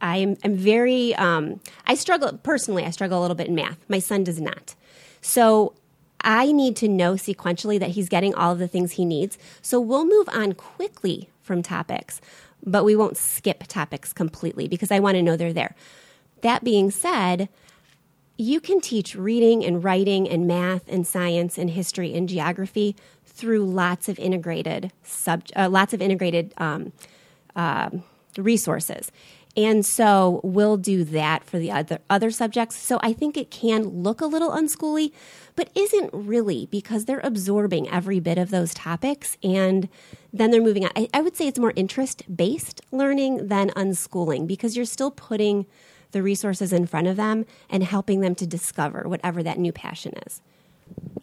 i 0.00 0.16
am 0.18 0.36
I'm 0.44 0.56
very 0.56 1.14
um, 1.16 1.60
i 1.86 1.94
struggle 1.94 2.38
personally 2.38 2.84
i 2.84 2.90
struggle 2.90 3.20
a 3.20 3.22
little 3.22 3.36
bit 3.36 3.48
in 3.48 3.54
math. 3.54 3.78
My 3.88 3.98
son 3.98 4.24
does 4.24 4.40
not. 4.40 4.74
So 5.20 5.74
i 6.22 6.50
need 6.52 6.74
to 6.76 6.88
know 6.88 7.14
sequentially 7.14 7.78
that 7.78 7.90
he's 7.90 8.08
getting 8.08 8.34
all 8.34 8.52
of 8.52 8.58
the 8.58 8.68
things 8.68 8.92
he 8.92 9.04
needs. 9.04 9.38
So 9.62 9.80
we'll 9.80 10.06
move 10.06 10.28
on 10.32 10.54
quickly 10.54 11.30
from 11.42 11.62
topics 11.62 12.20
but 12.64 12.84
we 12.84 12.96
won't 12.96 13.16
skip 13.16 13.64
topics 13.68 14.12
completely 14.12 14.68
because 14.68 14.90
i 14.90 14.98
want 14.98 15.14
to 15.14 15.22
know 15.22 15.36
they're 15.36 15.52
there 15.52 15.74
that 16.42 16.64
being 16.64 16.90
said, 16.90 17.48
you 18.36 18.60
can 18.60 18.80
teach 18.80 19.16
reading 19.16 19.64
and 19.64 19.82
writing 19.82 20.28
and 20.28 20.46
math 20.46 20.88
and 20.88 21.06
science 21.06 21.58
and 21.58 21.70
history 21.70 22.14
and 22.14 22.28
geography 22.28 22.94
through 23.24 23.64
lots 23.64 24.08
of 24.08 24.18
integrated 24.18 24.92
sub, 25.02 25.42
uh, 25.56 25.68
lots 25.68 25.92
of 25.92 26.00
integrated 26.00 26.54
um, 26.58 26.92
uh, 27.56 27.90
resources. 28.36 29.10
And 29.56 29.84
so 29.84 30.40
we'll 30.44 30.76
do 30.76 31.02
that 31.04 31.42
for 31.42 31.58
the 31.58 31.72
other 31.72 31.98
other 32.08 32.30
subjects. 32.30 32.76
So 32.76 33.00
I 33.02 33.12
think 33.12 33.36
it 33.36 33.50
can 33.50 33.88
look 33.88 34.20
a 34.20 34.26
little 34.26 34.50
unschooly, 34.50 35.12
but 35.56 35.68
isn't 35.74 36.10
really 36.12 36.68
because 36.70 37.06
they're 37.06 37.20
absorbing 37.24 37.88
every 37.88 38.20
bit 38.20 38.38
of 38.38 38.50
those 38.50 38.72
topics 38.72 39.36
and 39.42 39.88
then 40.32 40.52
they're 40.52 40.62
moving 40.62 40.84
on. 40.84 40.92
I, 40.94 41.08
I 41.12 41.22
would 41.22 41.36
say 41.36 41.48
it's 41.48 41.58
more 41.58 41.72
interest 41.74 42.22
based 42.34 42.82
learning 42.92 43.48
than 43.48 43.70
unschooling 43.70 44.46
because 44.46 44.76
you're 44.76 44.84
still 44.84 45.10
putting 45.10 45.66
the 46.12 46.22
resources 46.22 46.72
in 46.72 46.86
front 46.86 47.06
of 47.06 47.16
them 47.16 47.44
and 47.68 47.82
helping 47.82 48.20
them 48.20 48.34
to 48.36 48.46
discover 48.46 49.04
whatever 49.06 49.42
that 49.42 49.58
new 49.58 49.72
passion 49.72 50.14
is. 50.26 50.40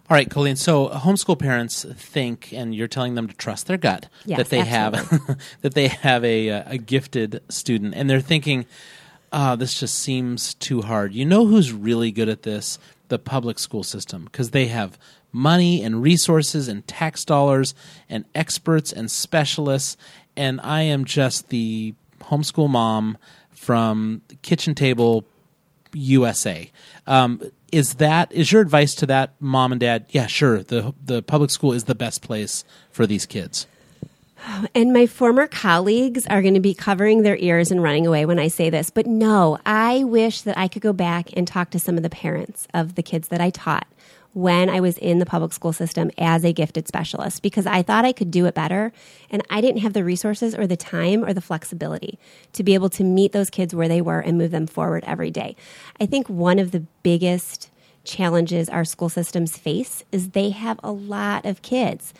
All 0.07 0.15
right, 0.15 0.29
Colleen. 0.29 0.55
So 0.55 0.89
homeschool 0.89 1.39
parents 1.39 1.83
think, 1.95 2.53
and 2.53 2.75
you're 2.75 2.87
telling 2.87 3.15
them 3.15 3.27
to 3.27 3.33
trust 3.33 3.65
their 3.65 3.77
gut 3.77 4.07
yes, 4.23 4.37
that 4.37 4.49
they 4.49 4.59
absolutely. 4.59 5.17
have 5.27 5.39
that 5.61 5.73
they 5.73 5.87
have 5.87 6.23
a, 6.23 6.49
uh, 6.51 6.63
a 6.67 6.77
gifted 6.77 7.41
student, 7.49 7.95
and 7.95 8.07
they're 8.07 8.21
thinking, 8.21 8.67
oh, 9.33 9.55
"This 9.55 9.79
just 9.79 9.97
seems 9.97 10.53
too 10.53 10.83
hard." 10.83 11.13
You 11.13 11.25
know 11.25 11.47
who's 11.47 11.71
really 11.71 12.11
good 12.11 12.29
at 12.29 12.43
this? 12.43 12.77
The 13.07 13.17
public 13.17 13.57
school 13.57 13.83
system, 13.83 14.25
because 14.25 14.51
they 14.51 14.67
have 14.67 14.99
money 15.31 15.83
and 15.83 16.01
resources 16.01 16.67
and 16.67 16.87
tax 16.87 17.25
dollars 17.25 17.75
and 18.07 18.25
experts 18.33 18.93
and 18.93 19.11
specialists. 19.11 19.97
And 20.37 20.61
I 20.61 20.83
am 20.83 21.03
just 21.03 21.49
the 21.49 21.93
homeschool 22.21 22.69
mom 22.69 23.17
from 23.55 24.21
kitchen 24.41 24.75
table 24.75 25.25
USA. 25.93 26.69
Um, 27.07 27.41
is 27.71 27.95
that 27.95 28.31
is 28.31 28.51
your 28.51 28.61
advice 28.61 28.95
to 28.95 29.05
that 29.07 29.33
mom 29.39 29.71
and 29.71 29.81
dad? 29.81 30.05
Yeah, 30.09 30.27
sure. 30.27 30.63
The 30.63 30.93
the 31.03 31.21
public 31.21 31.51
school 31.51 31.73
is 31.73 31.85
the 31.85 31.95
best 31.95 32.21
place 32.21 32.63
for 32.91 33.07
these 33.07 33.25
kids. 33.25 33.67
And 34.75 34.93
my 34.93 35.07
former 35.07 35.47
colleagues 35.47 36.27
are 36.27 36.41
going 36.41 36.53
to 36.53 36.59
be 36.59 36.75
covering 36.75 37.23
their 37.23 37.37
ears 37.37 37.71
and 37.71 37.81
running 37.81 38.05
away 38.05 38.25
when 38.25 38.37
I 38.37 38.47
say 38.47 38.69
this. 38.69 38.91
But 38.91 39.07
no, 39.07 39.57
I 39.65 40.03
wish 40.03 40.41
that 40.41 40.55
I 40.55 40.67
could 40.67 40.83
go 40.83 40.93
back 40.93 41.35
and 41.35 41.47
talk 41.47 41.71
to 41.71 41.79
some 41.79 41.97
of 41.97 42.03
the 42.03 42.11
parents 42.11 42.67
of 42.73 42.93
the 42.93 43.01
kids 43.01 43.29
that 43.29 43.41
I 43.41 43.49
taught 43.49 43.87
when 44.35 44.69
I 44.69 44.81
was 44.81 44.97
in 44.97 45.19
the 45.19 45.25
public 45.25 45.53
school 45.53 45.71
system 45.71 46.11
as 46.17 46.43
a 46.43 46.51
gifted 46.51 46.89
specialist 46.89 47.41
because 47.41 47.65
I 47.65 47.81
thought 47.81 48.03
I 48.03 48.11
could 48.11 48.31
do 48.31 48.45
it 48.47 48.53
better. 48.53 48.91
And 49.29 49.41
I 49.49 49.61
didn't 49.61 49.81
have 49.81 49.93
the 49.93 50.03
resources 50.03 50.53
or 50.53 50.67
the 50.67 50.75
time 50.75 51.23
or 51.23 51.33
the 51.33 51.39
flexibility 51.39 52.19
to 52.51 52.61
be 52.61 52.73
able 52.73 52.89
to 52.89 53.03
meet 53.05 53.31
those 53.31 53.49
kids 53.49 53.73
where 53.73 53.87
they 53.87 54.01
were 54.01 54.19
and 54.19 54.37
move 54.37 54.51
them 54.51 54.67
forward 54.67 55.05
every 55.07 55.31
day. 55.31 55.55
I 56.01 56.05
think 56.05 56.27
one 56.27 56.59
of 56.59 56.71
the 56.71 56.81
biggest 57.01 57.71
challenges 58.03 58.67
our 58.67 58.83
school 58.83 59.07
systems 59.07 59.57
face 59.57 60.03
is 60.11 60.31
they 60.31 60.49
have 60.49 60.81
a 60.83 60.91
lot 60.91 61.45
of 61.45 61.61
kids. 61.61 62.13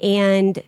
And 0.00 0.62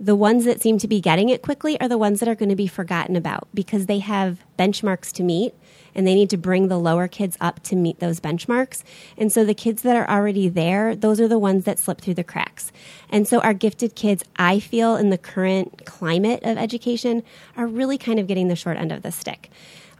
the 0.00 0.16
ones 0.16 0.46
that 0.46 0.60
seem 0.60 0.78
to 0.78 0.88
be 0.88 1.00
getting 1.00 1.28
it 1.28 1.42
quickly 1.42 1.80
are 1.80 1.88
the 1.88 1.96
ones 1.96 2.18
that 2.18 2.28
are 2.28 2.34
going 2.34 2.48
to 2.48 2.56
be 2.56 2.66
forgotten 2.66 3.14
about 3.14 3.46
because 3.54 3.86
they 3.86 4.00
have 4.00 4.44
benchmarks 4.58 5.12
to 5.12 5.22
meet 5.22 5.54
and 5.94 6.06
they 6.06 6.14
need 6.14 6.30
to 6.30 6.36
bring 6.36 6.68
the 6.68 6.78
lower 6.78 7.08
kids 7.08 7.36
up 7.40 7.62
to 7.64 7.76
meet 7.76 8.00
those 8.00 8.20
benchmarks. 8.20 8.82
And 9.16 9.32
so 9.32 9.44
the 9.44 9.54
kids 9.54 9.82
that 9.82 9.96
are 9.96 10.08
already 10.08 10.48
there, 10.48 10.94
those 10.94 11.20
are 11.20 11.28
the 11.28 11.38
ones 11.38 11.64
that 11.64 11.78
slip 11.78 12.00
through 12.00 12.14
the 12.14 12.24
cracks. 12.24 12.72
And 13.08 13.26
so 13.26 13.40
our 13.40 13.54
gifted 13.54 13.94
kids, 13.94 14.24
I 14.36 14.60
feel 14.60 14.96
in 14.96 15.10
the 15.10 15.18
current 15.18 15.84
climate 15.84 16.42
of 16.42 16.58
education, 16.58 17.22
are 17.56 17.66
really 17.66 17.98
kind 17.98 18.18
of 18.18 18.26
getting 18.26 18.48
the 18.48 18.56
short 18.56 18.76
end 18.76 18.92
of 18.92 19.02
the 19.02 19.12
stick. 19.12 19.50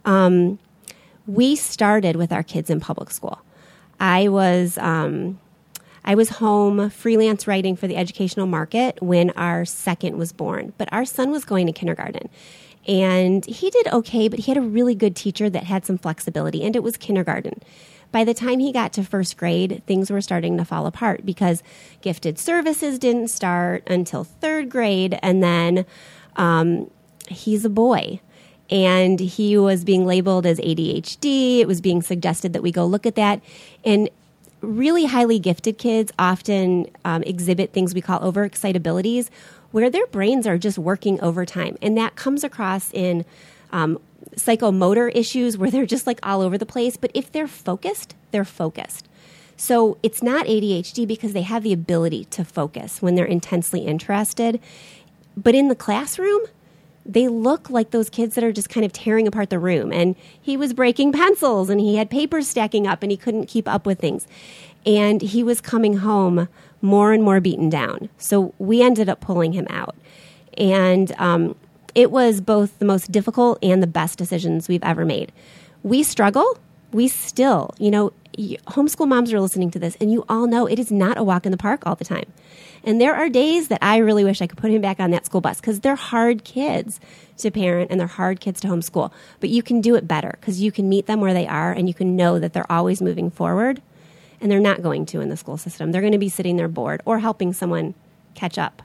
Um, 0.05 0.59
we 1.27 1.57
started 1.57 2.17
with 2.17 2.33
our 2.33 2.43
kids 2.43 2.71
in 2.71 2.81
public 2.81 3.11
school. 3.11 3.41
I 3.99 4.29
was. 4.29 4.79
Um, 4.79 5.39
I 6.03 6.15
was 6.15 6.31
home 6.31 6.89
freelance 6.89 7.47
writing 7.47 7.77
for 7.77 7.87
the 7.87 7.97
educational 7.97 8.47
market 8.47 9.01
when 9.03 9.31
our 9.33 9.67
second 9.67 10.17
was 10.17 10.33
born, 10.33 10.73
but 10.79 10.91
our 10.93 11.05
son 11.05 11.31
was 11.31 11.45
going 11.45 11.67
to 11.67 11.73
kindergarten. 11.73 12.31
And 12.87 13.45
he 13.47 13.71
did 13.71 13.89
okay, 13.89 14.29
but 14.29 14.41
he 14.41 14.51
had 14.51 14.57
a 14.57 14.63
really 14.63 14.95
good 14.95 15.15
teacher 15.15 15.51
that 15.51 15.65
had 15.65 15.85
some 15.85 15.99
flexibility, 15.99 16.63
and 16.63 16.75
it 16.75 16.83
was 16.83 16.97
kindergarten. 16.97 17.61
By 18.13 18.25
the 18.25 18.35
time 18.35 18.59
he 18.59 18.73
got 18.73 18.93
to 18.95 19.05
first 19.05 19.37
grade, 19.37 19.83
things 19.87 20.11
were 20.11 20.21
starting 20.21 20.57
to 20.57 20.65
fall 20.65 20.87
apart 20.87 21.25
because 21.25 21.63
gifted 22.01 22.39
services 22.39 22.99
didn't 22.99 23.29
start 23.29 23.87
until 23.87 24.25
third 24.25 24.69
grade, 24.69 25.19
and 25.23 25.43
then 25.43 25.85
um, 26.37 26.91
he's 27.29 27.65
a 27.65 27.71
boy 27.71 28.21
and 28.71 29.19
he 29.19 29.59
was 29.59 29.85
being 29.85 30.07
labeled 30.07 30.47
as 30.47 30.61
ADHD. 30.61 31.59
It 31.59 31.67
was 31.67 31.81
being 31.81 32.03
suggested 32.03 32.53
that 32.53 32.63
we 32.63 32.71
go 32.71 32.87
look 32.87 33.05
at 33.05 33.17
that. 33.17 33.41
And 33.85 34.09
really 34.61 35.07
highly 35.07 35.39
gifted 35.39 35.79
kids 35.79 36.13
often 36.19 36.87
um, 37.05 37.23
exhibit 37.25 37.73
things 37.73 37.95
we 37.95 38.01
call 38.01 38.21
overexcitabilities, 38.21 39.29
where 39.71 39.91
their 39.91 40.07
brains 40.07 40.47
are 40.47 40.59
just 40.59 40.79
working 40.79 41.21
overtime. 41.21 41.77
And 41.81 41.97
that 41.97 42.17
comes 42.17 42.45
across 42.45 42.93
in 42.93 43.25
um, 43.73 43.99
psychomotor 44.37 45.11
issues 45.15 45.57
where 45.57 45.71
they're 45.71 45.87
just 45.87 46.07
like 46.07 46.19
all 46.23 46.41
over 46.41 46.59
the 46.59 46.67
place. 46.67 46.97
But 46.97 47.11
if 47.15 47.31
they're 47.31 47.49
focused, 47.49 48.15
they're 48.31 48.45
focused. 48.45 49.07
So 49.57 49.99
it's 50.03 50.23
not 50.23 50.47
ADHD 50.47 51.07
because 51.07 51.35
they 51.35 51.43
have 51.43 51.63
the 51.63 51.73
ability 51.73 52.25
to 52.27 52.45
focus 52.45 53.03
when 53.03 53.15
they're 53.15 53.27
intensely 53.27 53.81
interested. 53.81 54.59
But 55.37 55.55
in 55.55 55.69
the 55.69 55.75
classroom, 55.75 56.41
they 57.05 57.29
look 57.29 57.69
like 57.69 57.91
those 57.91 58.09
kids 58.09 58.35
that 58.35 58.45
are 58.45 58.53
just 58.53 58.69
kind 58.69 58.87
of 58.87 58.93
tearing 58.93 59.27
apart 59.27 59.51
the 59.51 59.59
room. 59.59 59.93
And 59.93 60.17
he 60.41 60.57
was 60.57 60.73
breaking 60.73 61.13
pencils 61.13 61.69
and 61.69 61.81
he 61.81 61.97
had 61.97 62.11
papers 62.11 62.49
stacking 62.49 62.87
up 62.87 63.03
and 63.03 63.11
he 63.11 63.17
couldn't 63.17 63.47
keep 63.47 63.69
up 63.69 63.85
with 63.85 63.99
things. 63.99 64.27
And 64.87 65.21
he 65.21 65.43
was 65.43 65.61
coming 65.61 65.99
home 65.99 66.49
more 66.83 67.13
and 67.13 67.23
more 67.23 67.41
beaten 67.41 67.69
down. 67.69 68.09
So 68.19 68.55
we 68.59 68.83
ended 68.83 69.09
up 69.09 69.21
pulling 69.21 69.53
him 69.53 69.67
out. 69.71 69.97
And 70.57 71.13
um, 71.19 71.55
it 71.95 72.11
was 72.11 72.41
both 72.41 72.79
the 72.79 72.85
most 72.85 73.13
difficult 73.13 73.59
and 73.63 73.83
the 73.83 73.87
best 73.87 74.19
decisions 74.19 74.69
we've 74.69 74.83
ever 74.83 75.05
made. 75.05 75.33
We 75.83 76.03
struggle. 76.03 76.59
We 76.93 77.09
still, 77.09 77.75
you 77.79 77.91
know, 77.91 78.13
homeschool 78.37 79.09
moms 79.09 79.33
are 79.33 79.41
listening 79.41 79.71
to 79.73 79.79
this, 79.79 79.97
and 80.01 80.11
you 80.11 80.25
all 80.29 80.47
know 80.47 80.67
it 80.67 80.79
is 80.79 80.91
not 80.91 81.19
a 81.19 81.23
walk 81.23 81.47
in 81.47 81.53
the 81.53 81.59
park 81.59 81.87
all 81.87 81.95
the 81.95 82.05
time. 82.05 82.33
And 82.85 83.01
there 83.01 83.15
are 83.15 83.29
days 83.29 83.69
that 83.69 83.79
I 83.83 83.99
really 83.99 84.25
wish 84.25 84.41
I 84.41 84.47
could 84.47 84.59
put 84.59 84.71
him 84.71 84.81
back 84.81 84.99
on 85.01 85.11
that 85.11 85.27
school 85.27 85.41
bus 85.41 85.61
because 85.61 85.81
they're 85.81 85.97
hard 85.97 86.45
kids 86.45 86.99
to 87.39 87.51
parent 87.51 87.91
and 87.91 88.01
they're 88.01 88.07
hard 88.07 88.41
kids 88.41 88.61
to 88.63 88.69
homeschool. 88.69 89.13
But 89.41 89.51
you 89.51 89.63
can 89.63 89.81
do 89.81 89.95
it 89.97 90.09
better 90.09 90.37
because 90.41 90.61
you 90.61 90.73
can 90.73 90.89
meet 90.89 91.07
them 91.07 91.21
where 91.21 91.35
they 91.35 91.47
are 91.47 91.73
and 91.73 91.89
you 91.89 91.95
can 91.95 92.17
know 92.17 92.39
that 92.39 92.53
they're 92.53 92.71
always 92.73 93.03
moving 93.03 93.31
forward 93.31 93.83
and 94.41 94.51
they're 94.51 94.61
not 94.61 94.83
going 94.83 95.07
to 95.07 95.21
in 95.21 95.29
the 95.29 95.37
school 95.37 95.57
system. 95.57 95.93
They're 95.93 96.01
going 96.01 96.13
to 96.13 96.19
be 96.19 96.29
sitting 96.29 96.57
there 96.57 96.69
bored 96.69 97.03
or 97.05 97.19
helping 97.19 97.53
someone 97.53 97.95
catch 98.35 98.59
up. 98.59 98.83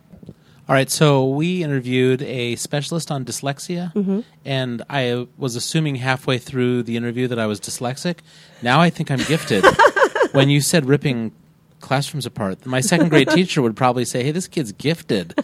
All 0.67 0.73
right, 0.73 0.89
so 0.89 1.27
we 1.29 1.61
interviewed 1.63 2.23
a 2.23 2.55
specialist 2.55 3.11
on 3.11 3.23
dyslexia, 3.23 3.93
Mm-hmm. 3.93 4.21
and 4.45 4.81
I 4.89 5.27
was 5.37 5.55
assuming 5.55 5.95
halfway 5.97 6.39
through 6.39 6.83
the 6.83 6.97
interview 6.97 7.27
that 7.27 7.37
I 7.37 7.45
was 7.45 7.59
dyslexic. 7.59 8.17
Now 8.63 8.81
I 8.81 8.89
think 8.89 9.11
I'm 9.11 9.19
gifted. 9.19 9.63
when 10.31 10.49
you 10.49 10.61
said 10.61 10.85
ripping 10.87 11.33
classrooms 11.81 12.25
apart, 12.25 12.65
my 12.65 12.81
second 12.81 13.09
grade 13.09 13.29
teacher 13.29 13.61
would 13.61 13.75
probably 13.75 14.05
say, 14.05 14.23
"Hey, 14.23 14.31
this 14.31 14.47
kid's 14.47 14.71
gifted." 14.71 15.35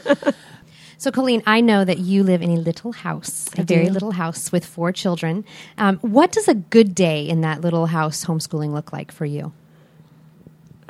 So, 0.97 1.10
Colleen, 1.12 1.41
I 1.47 1.62
know 1.62 1.84
that 1.84 1.97
you 1.97 2.24
live 2.24 2.41
in 2.43 2.52
a 2.52 2.58
little 2.58 2.91
house, 2.91 3.47
a 3.58 3.62
I 3.62 3.63
very 3.63 3.86
do. 3.88 3.91
little 3.91 4.12
house 4.12 4.52
with 4.52 4.63
four 4.65 4.91
children. 4.91 5.45
Um, 5.80 5.97
what 5.97 6.32
does 6.32 6.47
a 6.47 6.54
good 6.54 6.93
day 6.93 7.28
in 7.28 7.41
that 7.41 7.62
little 7.62 7.88
house 7.88 8.26
homeschooling 8.26 8.71
look 8.71 8.93
like 8.93 9.12
for 9.12 9.26
you? 9.26 9.52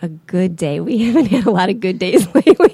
A 0.03 0.07
good 0.07 0.55
day. 0.55 0.79
We 0.79 0.97
haven't 1.05 1.27
had 1.27 1.45
a 1.45 1.51
lot 1.51 1.69
of 1.69 1.79
good 1.79 1.99
days 1.99 2.25
lately. 2.35 2.73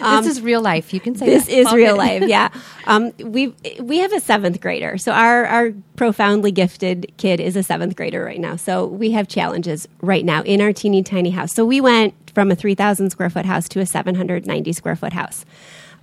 this 0.00 0.26
is 0.26 0.40
real 0.40 0.60
life. 0.60 0.92
You 0.92 0.98
can 1.00 1.14
say 1.14 1.26
Um, 1.26 1.30
this 1.32 1.46
that. 1.46 1.52
is 1.52 1.66
All 1.68 1.76
real 1.76 1.96
life 1.96 2.22
yeah 2.26 2.48
um, 2.86 3.12
we 3.18 3.54
we 3.80 3.98
have 3.98 4.12
a 4.12 4.20
seventh 4.20 4.60
grader 4.60 4.96
so 4.98 5.12
our 5.12 5.44
our 5.46 5.72
profoundly 5.96 6.50
gifted 6.50 7.12
kid 7.18 7.38
is 7.40 7.54
a 7.56 7.62
seventh 7.62 7.94
grader 7.96 8.24
right 8.24 8.40
now 8.40 8.56
so 8.56 8.86
we 8.86 9.10
have 9.12 9.28
challenges 9.28 9.86
right 10.00 10.24
now 10.24 10.42
in 10.42 10.60
our 10.60 10.72
teeny 10.72 11.02
tiny 11.02 11.30
house 11.30 11.52
so 11.52 11.64
we 11.64 11.80
went 11.80 12.14
from 12.34 12.50
a 12.50 12.54
3000 12.56 13.10
square 13.10 13.28
foot 13.30 13.44
house 13.44 13.68
to 13.68 13.80
a 13.80 13.86
790 13.86 14.72
square 14.72 14.96
foot 14.96 15.12
house 15.12 15.44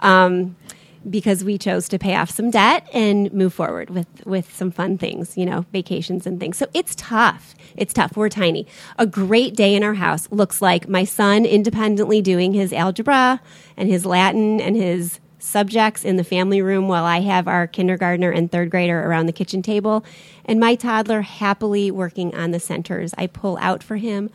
um, 0.02 0.56
because 1.10 1.44
we 1.44 1.58
chose 1.58 1.88
to 1.90 2.00
pay 2.00 2.16
off 2.16 2.30
some 2.30 2.52
debt 2.52 2.88
and 2.94 3.32
move 3.34 3.54
forward 3.54 3.90
with 3.90 4.08
with 4.26 4.54
some 4.54 4.72
fun 4.72 4.98
things, 4.98 5.38
you 5.38 5.46
know, 5.46 5.66
vacations 5.72 6.28
and 6.28 6.40
things. 6.40 6.58
So 6.58 6.68
it's 6.74 6.96
tough. 6.96 7.56
It's 7.76 7.94
tough. 7.94 8.18
We're 8.18 8.30
tiny. 8.30 8.68
A 8.98 9.06
great 9.06 9.56
day 9.56 9.76
in 9.76 9.84
our 9.84 9.96
house 9.96 10.28
looks 10.32 10.62
like 10.62 10.88
my 10.88 11.04
son 11.04 11.46
independently 11.46 12.22
doing 12.22 12.54
his 12.54 12.74
algebra 12.74 13.42
and 13.76 13.90
his 13.90 14.06
Latin 14.06 14.60
and 14.60 14.76
his 14.76 15.20
subjects 15.40 16.04
in 16.04 16.18
the 16.18 16.24
family 16.24 16.62
room 16.62 16.88
while 16.88 17.06
I 17.06 17.22
have 17.22 17.48
our 17.48 17.68
kindergartner 17.68 18.32
and 18.32 18.52
third 18.52 18.70
grader 18.70 19.06
around 19.06 19.28
the 19.28 19.32
kitchen 19.32 19.62
table 19.62 20.04
and 20.46 20.60
my 20.60 20.76
toddler 20.76 21.22
happily 21.22 21.92
working 21.92 22.36
on 22.36 22.52
the 22.52 22.60
centers 22.60 23.14
I 23.18 23.28
pull 23.28 23.58
out 23.62 23.84
for 23.84 23.98
him 23.98 24.30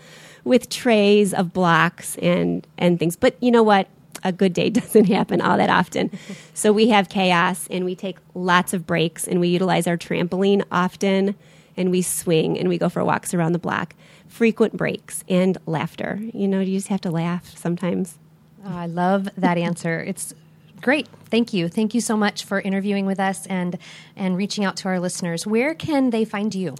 with 0.44 0.68
trays 0.68 1.34
of 1.34 1.52
blocks 1.52 2.16
and 2.18 2.66
and 2.78 2.98
things. 2.98 3.16
But 3.16 3.36
you 3.40 3.50
know 3.50 3.62
what? 3.62 3.88
A 4.24 4.32
good 4.32 4.52
day 4.52 4.70
doesn't 4.70 5.06
happen 5.06 5.40
all 5.40 5.56
that 5.56 5.70
often. 5.70 6.10
so 6.54 6.72
we 6.72 6.88
have 6.88 7.08
chaos 7.08 7.66
and 7.70 7.84
we 7.84 7.94
take 7.94 8.18
lots 8.34 8.72
of 8.72 8.86
breaks 8.86 9.26
and 9.26 9.40
we 9.40 9.48
utilize 9.48 9.86
our 9.86 9.96
trampoline 9.96 10.64
often 10.70 11.34
and 11.76 11.90
we 11.90 12.02
swing 12.02 12.58
and 12.58 12.68
we 12.68 12.78
go 12.78 12.88
for 12.88 13.04
walks 13.04 13.34
around 13.34 13.52
the 13.52 13.58
block. 13.58 13.94
Frequent 14.28 14.76
breaks 14.76 15.24
and 15.28 15.58
laughter. 15.66 16.20
You 16.32 16.48
know, 16.48 16.60
you 16.60 16.78
just 16.78 16.88
have 16.88 17.00
to 17.02 17.10
laugh 17.10 17.56
sometimes. 17.56 18.18
Oh, 18.64 18.76
I 18.76 18.86
love 18.86 19.28
that 19.36 19.58
answer. 19.58 20.00
It's 20.00 20.32
great. 20.80 21.08
Thank 21.26 21.52
you. 21.52 21.68
Thank 21.68 21.94
you 21.94 22.00
so 22.00 22.16
much 22.16 22.44
for 22.44 22.60
interviewing 22.60 23.06
with 23.06 23.20
us 23.20 23.46
and 23.46 23.78
and 24.16 24.36
reaching 24.36 24.64
out 24.64 24.76
to 24.78 24.88
our 24.88 25.00
listeners. 25.00 25.46
Where 25.46 25.74
can 25.74 26.10
they 26.10 26.24
find 26.24 26.54
you? 26.54 26.76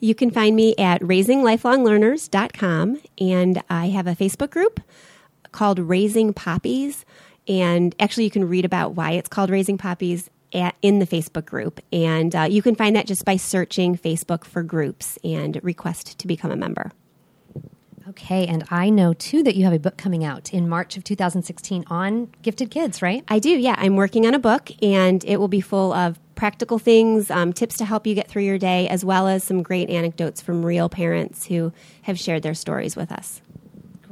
You 0.00 0.14
can 0.16 0.30
find 0.30 0.56
me 0.56 0.74
at 0.78 1.00
raisinglifelonglearners.com 1.02 3.00
and 3.18 3.62
I 3.70 3.88
have 3.90 4.06
a 4.08 4.16
Facebook 4.16 4.50
group 4.50 4.80
called 5.52 5.78
Raising 5.78 6.32
Poppies. 6.32 7.04
And 7.48 7.94
actually, 8.00 8.24
you 8.24 8.30
can 8.30 8.48
read 8.48 8.64
about 8.64 8.94
why 8.94 9.12
it's 9.12 9.28
called 9.28 9.50
Raising 9.50 9.78
Poppies 9.78 10.30
at, 10.52 10.74
in 10.82 10.98
the 10.98 11.06
Facebook 11.06 11.44
group. 11.44 11.80
And 11.92 12.34
uh, 12.34 12.42
you 12.42 12.62
can 12.62 12.74
find 12.74 12.94
that 12.96 13.06
just 13.06 13.24
by 13.24 13.36
searching 13.36 13.96
Facebook 13.96 14.44
for 14.44 14.62
groups 14.62 15.18
and 15.24 15.58
request 15.62 16.18
to 16.18 16.26
become 16.26 16.50
a 16.50 16.56
member. 16.56 16.92
Okay, 18.08 18.46
and 18.46 18.64
I 18.70 18.90
know 18.90 19.14
too 19.14 19.42
that 19.44 19.54
you 19.54 19.64
have 19.64 19.72
a 19.72 19.78
book 19.78 19.96
coming 19.96 20.24
out 20.24 20.52
in 20.52 20.68
March 20.68 20.96
of 20.96 21.04
2016 21.04 21.84
on 21.88 22.28
gifted 22.42 22.70
kids, 22.70 23.00
right? 23.00 23.24
I 23.28 23.38
do, 23.38 23.48
yeah. 23.48 23.76
I'm 23.78 23.96
working 23.96 24.26
on 24.26 24.34
a 24.34 24.38
book, 24.38 24.70
and 24.82 25.24
it 25.24 25.38
will 25.38 25.48
be 25.48 25.60
full 25.60 25.92
of 25.92 26.18
practical 26.34 26.78
things, 26.78 27.30
um, 27.30 27.52
tips 27.52 27.76
to 27.78 27.84
help 27.84 28.06
you 28.06 28.14
get 28.14 28.28
through 28.28 28.42
your 28.42 28.58
day, 28.58 28.88
as 28.88 29.04
well 29.04 29.28
as 29.28 29.44
some 29.44 29.62
great 29.62 29.88
anecdotes 29.88 30.42
from 30.42 30.66
real 30.66 30.88
parents 30.88 31.46
who 31.46 31.72
have 32.02 32.18
shared 32.18 32.42
their 32.42 32.54
stories 32.54 32.96
with 32.96 33.12
us. 33.12 33.40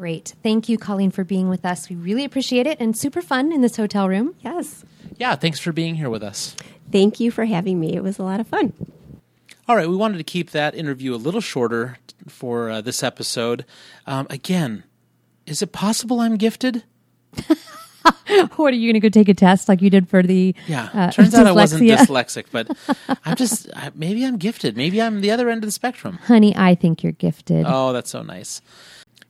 Great. 0.01 0.35
Thank 0.43 0.71
you, 0.71 0.79
Colleen, 0.79 1.11
for 1.11 1.25
being 1.25 1.51
with 1.51 1.67
us. 1.67 1.91
We 1.91 1.95
really 1.95 2.25
appreciate 2.25 2.67
it 2.67 2.81
and 2.81 2.97
super 2.97 3.21
fun 3.21 3.53
in 3.53 3.61
this 3.61 3.77
hotel 3.77 4.09
room. 4.09 4.35
Yes. 4.41 4.83
yeah, 5.19 5.37
thanks 5.37 5.61
for 5.61 5.73
being 5.73 5.95
here 5.97 6.09
with 6.09 6.23
us. 6.23 6.57
Thank 6.91 7.21
you 7.21 7.31
for 7.31 7.45
having 7.45 7.79
me. 7.79 7.95
It 7.95 8.03
was 8.03 8.19
a 8.19 8.23
lot 8.23 8.41
of 8.41 8.47
fun. 8.47 8.73
All 9.69 9.77
right, 9.77 9.87
we 9.87 9.95
wanted 9.95 10.17
to 10.17 10.25
keep 10.25 10.53
that 10.53 10.75
interview 10.75 11.15
a 11.15 11.17
little 11.21 11.43
shorter 11.43 11.99
for 12.27 12.71
uh, 12.71 12.81
this 12.81 13.03
episode. 13.03 13.67
Um, 14.07 14.27
again, 14.31 14.85
is 15.45 15.61
it 15.61 15.73
possible 15.73 16.21
I'm 16.21 16.39
gifted? 16.39 16.83
what 18.57 18.73
are 18.73 18.77
you 18.77 18.91
going 18.91 18.95
to 18.95 19.01
go 19.01 19.11
take 19.11 19.29
a 19.29 19.35
test 19.35 19.69
like 19.69 19.83
you 19.83 19.91
did 19.91 20.09
for 20.09 20.23
the? 20.23 20.55
Yeah, 20.67 20.89
uh, 20.95 21.11
turns 21.13 21.35
out 21.35 21.47
I 21.47 21.53
wasn't 21.53 21.83
dyslexic, 21.83 22.47
but 22.51 22.75
I'm 23.27 23.37
just 23.37 23.69
I- 23.77 23.93
maybe 23.95 24.25
I'm 24.25 24.39
gifted. 24.39 24.79
Maybe 24.79 25.03
I'm 25.03 25.21
the 25.21 25.31
other 25.31 25.51
end 25.51 25.63
of 25.63 25.69
the 25.69 25.73
spectrum. 25.73 26.17
Honey, 26.25 26.57
I 26.57 26.75
think 26.75 27.03
you're 27.03 27.13
gifted. 27.13 27.67
Oh, 27.69 27.93
that's 27.93 28.09
so 28.09 28.23
nice. 28.23 28.63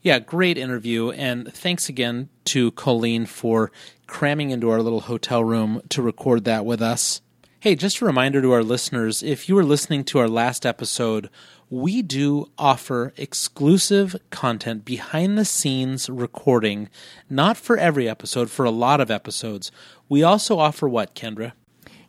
Yeah, 0.02 0.18
great 0.18 0.56
interview. 0.56 1.10
And 1.10 1.52
thanks 1.52 1.88
again 1.88 2.30
to 2.46 2.70
Colleen 2.72 3.26
for 3.26 3.70
cramming 4.06 4.50
into 4.50 4.70
our 4.70 4.80
little 4.80 5.02
hotel 5.02 5.44
room 5.44 5.82
to 5.90 6.00
record 6.00 6.44
that 6.44 6.64
with 6.64 6.80
us. 6.80 7.20
Hey, 7.60 7.74
just 7.74 8.00
a 8.00 8.06
reminder 8.06 8.40
to 8.40 8.52
our 8.52 8.62
listeners 8.62 9.22
if 9.22 9.46
you 9.46 9.54
were 9.54 9.64
listening 9.64 10.04
to 10.04 10.18
our 10.18 10.28
last 10.28 10.64
episode, 10.64 11.28
we 11.68 12.00
do 12.00 12.50
offer 12.56 13.12
exclusive 13.18 14.16
content 14.30 14.86
behind 14.86 15.36
the 15.36 15.44
scenes 15.44 16.08
recording, 16.08 16.88
not 17.28 17.58
for 17.58 17.76
every 17.76 18.08
episode, 18.08 18.50
for 18.50 18.64
a 18.64 18.70
lot 18.70 19.00
of 19.00 19.10
episodes. 19.10 19.70
We 20.08 20.22
also 20.22 20.58
offer 20.58 20.88
what, 20.88 21.14
Kendra? 21.14 21.52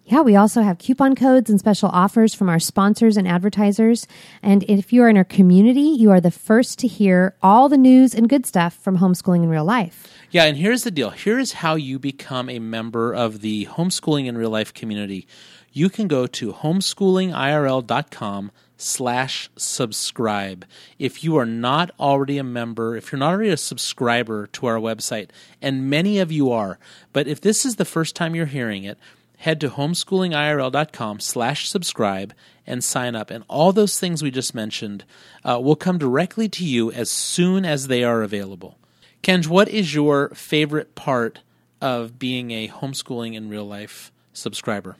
Yeah, 0.05 0.21
we 0.21 0.35
also 0.35 0.61
have 0.61 0.77
coupon 0.77 1.15
codes 1.15 1.49
and 1.49 1.59
special 1.59 1.89
offers 1.89 2.33
from 2.33 2.49
our 2.49 2.59
sponsors 2.59 3.17
and 3.17 3.27
advertisers. 3.27 4.07
And 4.41 4.63
if 4.63 4.91
you 4.91 5.03
are 5.03 5.09
in 5.09 5.15
our 5.15 5.23
community, 5.23 5.81
you 5.81 6.11
are 6.11 6.19
the 6.19 6.31
first 6.31 6.79
to 6.79 6.87
hear 6.87 7.35
all 7.41 7.69
the 7.69 7.77
news 7.77 8.13
and 8.13 8.27
good 8.27 8.45
stuff 8.45 8.73
from 8.73 8.97
homeschooling 8.97 9.43
in 9.43 9.49
real 9.49 9.63
life. 9.63 10.07
Yeah, 10.31 10.45
and 10.45 10.57
here's 10.57 10.83
the 10.83 10.91
deal. 10.91 11.11
Here 11.11 11.39
is 11.39 11.53
how 11.53 11.75
you 11.75 11.99
become 11.99 12.49
a 12.49 12.59
member 12.59 13.13
of 13.13 13.41
the 13.41 13.67
homeschooling 13.67 14.25
in 14.25 14.37
real 14.37 14.49
life 14.49 14.73
community. 14.73 15.27
You 15.71 15.89
can 15.89 16.07
go 16.07 16.27
to 16.27 16.51
homeschoolingirl.com 16.51 18.51
slash 18.77 19.49
subscribe. 19.55 20.65
If 20.99 21.23
you 21.23 21.37
are 21.37 21.45
not 21.45 21.91
already 21.99 22.37
a 22.37 22.43
member, 22.43 22.97
if 22.97 23.11
you're 23.11 23.19
not 23.19 23.33
already 23.33 23.49
a 23.49 23.57
subscriber 23.57 24.47
to 24.47 24.65
our 24.65 24.77
website, 24.77 25.29
and 25.61 25.89
many 25.89 26.19
of 26.19 26.31
you 26.31 26.51
are, 26.51 26.79
but 27.13 27.27
if 27.27 27.39
this 27.39 27.65
is 27.65 27.75
the 27.75 27.85
first 27.85 28.15
time 28.15 28.35
you're 28.35 28.47
hearing 28.47 28.83
it, 28.83 28.97
head 29.41 29.59
to 29.59 29.69
homeschoolingirl.com 29.69 31.19
slash 31.19 31.67
subscribe 31.67 32.33
and 32.67 32.83
sign 32.83 33.15
up. 33.15 33.31
And 33.31 33.43
all 33.47 33.73
those 33.73 33.99
things 33.99 34.21
we 34.21 34.29
just 34.29 34.53
mentioned 34.53 35.03
uh, 35.43 35.59
will 35.59 35.75
come 35.75 35.97
directly 35.97 36.47
to 36.49 36.65
you 36.65 36.91
as 36.91 37.09
soon 37.09 37.65
as 37.65 37.87
they 37.87 38.03
are 38.03 38.21
available. 38.21 38.77
Kenj, 39.23 39.47
what 39.47 39.67
is 39.67 39.95
your 39.95 40.29
favorite 40.29 40.93
part 40.93 41.39
of 41.81 42.19
being 42.19 42.51
a 42.51 42.67
homeschooling 42.67 43.33
in 43.33 43.49
real 43.49 43.65
life 43.65 44.11
subscriber? 44.31 44.95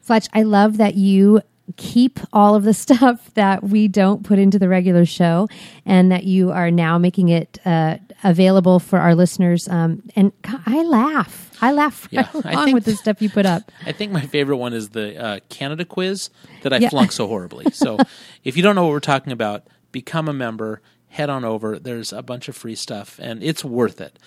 Fletch, 0.00 0.28
I 0.32 0.42
love 0.42 0.76
that 0.76 0.94
you 0.94 1.42
keep 1.76 2.20
all 2.32 2.54
of 2.54 2.64
the 2.64 2.74
stuff 2.84 3.32
that 3.34 3.62
we 3.62 3.88
don't 3.88 4.24
put 4.24 4.38
into 4.38 4.58
the 4.58 4.68
regular 4.68 5.04
show 5.04 5.48
and 5.86 6.10
that 6.12 6.24
you 6.24 6.50
are 6.52 6.70
now 6.70 6.98
making 6.98 7.28
it 7.28 7.58
uh, 7.64 7.96
available 8.24 8.78
for 8.78 8.98
our 8.98 9.14
listeners. 9.14 9.68
Um, 9.68 10.02
and 10.16 10.32
I 10.66 10.82
laugh. 10.82 11.50
I 11.62 11.72
laugh 11.72 12.08
Yeah, 12.10 12.28
right 12.32 12.46
I 12.46 12.52
along 12.54 12.72
with 12.72 12.84
the 12.84 12.96
stuff 12.96 13.20
you 13.20 13.28
put 13.28 13.44
up. 13.46 13.70
I 13.86 13.92
think 13.92 14.12
my 14.12 14.22
favorite 14.22 14.56
one 14.56 14.72
is 14.72 14.90
the 14.90 15.16
uh, 15.22 15.40
Canada 15.50 15.84
quiz 15.84 16.30
that 16.62 16.72
I 16.72 16.78
Yeah. 16.78 16.88
flunked 16.88 17.12
so 17.14 17.26
horribly. 17.26 17.70
So 17.72 17.98
if 18.44 18.56
you 18.56 18.62
don't 18.62 18.74
know 18.74 18.84
what 18.84 18.92
we're 18.92 19.00
talking 19.00 19.32
about, 19.32 19.66
become 19.92 20.28
a 20.28 20.32
member, 20.32 20.80
head 21.08 21.28
on 21.28 21.44
over. 21.44 21.78
There's 21.78 22.12
a 22.12 22.22
bunch 22.22 22.48
of 22.48 22.56
free 22.56 22.74
stuff, 22.76 23.18
and 23.22 23.42
it's 23.42 23.64
worth 23.64 24.00
it. 24.00 24.18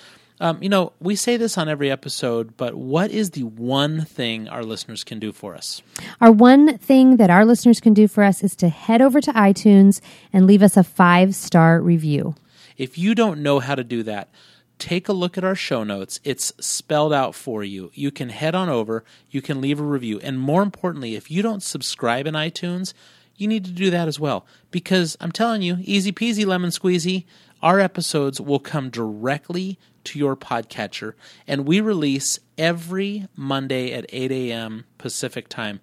Um, 0.43 0.61
you 0.61 0.67
know, 0.67 0.91
we 0.99 1.15
say 1.15 1.37
this 1.37 1.57
on 1.57 1.69
every 1.69 1.89
episode, 1.89 2.57
but 2.57 2.75
what 2.75 3.11
is 3.11 3.29
the 3.29 3.43
one 3.43 4.03
thing 4.03 4.49
our 4.49 4.61
listeners 4.61 5.05
can 5.05 5.17
do 5.17 5.31
for 5.31 5.55
us? 5.55 5.81
Our 6.19 6.33
one 6.33 6.77
thing 6.79 7.15
that 7.15 7.29
our 7.29 7.45
listeners 7.45 7.79
can 7.79 7.93
do 7.93 8.09
for 8.09 8.25
us 8.25 8.43
is 8.43 8.53
to 8.57 8.67
head 8.67 9.01
over 9.01 9.21
to 9.21 9.31
iTunes 9.31 10.01
and 10.33 10.45
leave 10.45 10.61
us 10.61 10.75
a 10.75 10.83
five 10.83 11.33
star 11.33 11.79
review. 11.79 12.35
If 12.75 12.97
you 12.97 13.15
don't 13.15 13.41
know 13.41 13.59
how 13.59 13.75
to 13.75 13.85
do 13.85 14.03
that, 14.03 14.31
take 14.79 15.07
a 15.07 15.13
look 15.13 15.37
at 15.37 15.45
our 15.45 15.55
show 15.55 15.85
notes. 15.85 16.19
It's 16.25 16.51
spelled 16.59 17.13
out 17.13 17.35
for 17.35 17.63
you. 17.63 17.91
You 17.93 18.11
can 18.11 18.27
head 18.27 18.53
on 18.53 18.67
over, 18.67 19.05
you 19.29 19.41
can 19.41 19.61
leave 19.61 19.79
a 19.79 19.83
review. 19.83 20.19
And 20.19 20.37
more 20.37 20.61
importantly, 20.61 21.15
if 21.15 21.31
you 21.31 21.41
don't 21.41 21.63
subscribe 21.63 22.27
in 22.27 22.33
iTunes, 22.33 22.93
you 23.35 23.47
need 23.47 23.65
to 23.65 23.71
do 23.71 23.89
that 23.89 24.07
as 24.07 24.19
well. 24.19 24.45
Because 24.71 25.17
I'm 25.19 25.31
telling 25.31 25.61
you, 25.61 25.77
easy 25.81 26.11
peasy 26.11 26.45
lemon 26.45 26.69
squeezy, 26.69 27.25
our 27.61 27.79
episodes 27.79 28.41
will 28.41 28.59
come 28.59 28.89
directly 28.89 29.79
to 30.05 30.19
your 30.19 30.35
podcatcher. 30.35 31.13
And 31.47 31.65
we 31.65 31.79
release 31.79 32.39
every 32.57 33.27
Monday 33.35 33.93
at 33.93 34.05
8 34.09 34.31
a.m. 34.31 34.85
Pacific 34.97 35.47
time. 35.47 35.79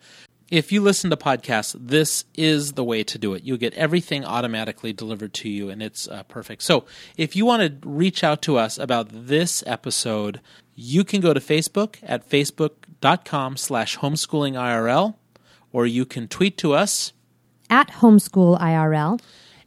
If 0.51 0.73
you 0.73 0.81
listen 0.81 1.11
to 1.11 1.17
podcasts, 1.17 1.77
this 1.79 2.25
is 2.35 2.73
the 2.73 2.83
way 2.83 3.05
to 3.05 3.19
do 3.19 3.35
it. 3.35 3.45
You 3.45 3.57
get 3.57 3.73
everything 3.75 4.25
automatically 4.25 4.93
delivered 4.93 5.33
to 5.35 5.49
you, 5.49 5.71
and 5.71 5.81
it's 5.81 6.09
uh, 6.09 6.25
perfect. 6.25 6.63
So, 6.63 6.87
if 7.17 7.37
you 7.37 7.47
want 7.47 7.63
to 7.83 7.89
reach 7.89 8.25
out 8.25 8.43
to 8.43 8.57
us 8.57 8.77
about 8.77 9.11
this 9.13 9.63
episode, 9.65 10.41
you 10.75 11.05
can 11.05 11.21
go 11.21 11.33
to 11.33 11.39
Facebook 11.39 11.99
at 12.03 12.29
facebook.com 12.29 13.57
slash 13.57 13.99
homeschoolingirl, 13.99 15.15
or 15.73 15.87
you 15.87 16.05
can 16.05 16.27
tweet 16.27 16.59
to 16.59 16.73
us. 16.73 17.13
At 17.71 17.89
Homeschool 17.91 18.61
IRL, 18.61 19.21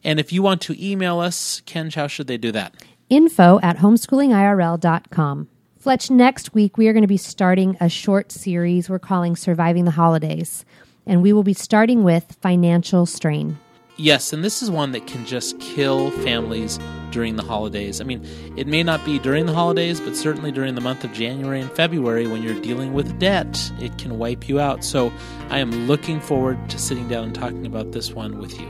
And 0.03 0.19
if 0.19 0.33
you 0.33 0.43
want 0.43 0.61
to 0.63 0.75
email 0.77 1.19
us, 1.19 1.61
Ken, 1.65 1.89
how 1.89 2.07
should 2.07 2.27
they 2.27 2.37
do 2.37 2.51
that? 2.51 2.75
info 3.09 3.59
at 3.61 3.77
homeschoolingirl.com. 3.77 5.47
Fletch, 5.77 6.09
next 6.09 6.53
week 6.53 6.77
we 6.77 6.87
are 6.87 6.93
going 6.93 7.03
to 7.03 7.07
be 7.07 7.17
starting 7.17 7.77
a 7.79 7.89
short 7.89 8.31
series 8.31 8.89
we're 8.89 8.99
calling 8.99 9.35
Surviving 9.35 9.85
the 9.85 9.91
Holidays. 9.91 10.65
And 11.05 11.21
we 11.21 11.31
will 11.33 11.43
be 11.43 11.53
starting 11.53 12.03
with 12.03 12.37
financial 12.41 13.05
strain. 13.05 13.59
Yes, 13.95 14.33
and 14.33 14.43
this 14.43 14.63
is 14.63 14.71
one 14.71 14.91
that 14.93 15.05
can 15.05 15.23
just 15.25 15.59
kill 15.59 16.09
families 16.09 16.79
during 17.11 17.35
the 17.35 17.43
holidays. 17.43 18.01
I 18.01 18.03
mean, 18.03 18.25
it 18.57 18.65
may 18.65 18.81
not 18.81 19.05
be 19.05 19.19
during 19.19 19.45
the 19.45 19.53
holidays, 19.53 19.99
but 19.99 20.15
certainly 20.15 20.51
during 20.51 20.73
the 20.73 20.81
month 20.81 21.03
of 21.03 21.13
January 21.13 21.61
and 21.61 21.71
February 21.71 22.25
when 22.25 22.41
you're 22.41 22.59
dealing 22.59 22.93
with 22.93 23.19
debt, 23.19 23.71
it 23.79 23.97
can 23.99 24.17
wipe 24.17 24.49
you 24.49 24.59
out. 24.59 24.83
So 24.83 25.13
I 25.49 25.59
am 25.59 25.71
looking 25.85 26.19
forward 26.19 26.69
to 26.71 26.79
sitting 26.79 27.07
down 27.07 27.25
and 27.25 27.35
talking 27.35 27.67
about 27.67 27.91
this 27.91 28.13
one 28.13 28.39
with 28.39 28.59
you. 28.59 28.67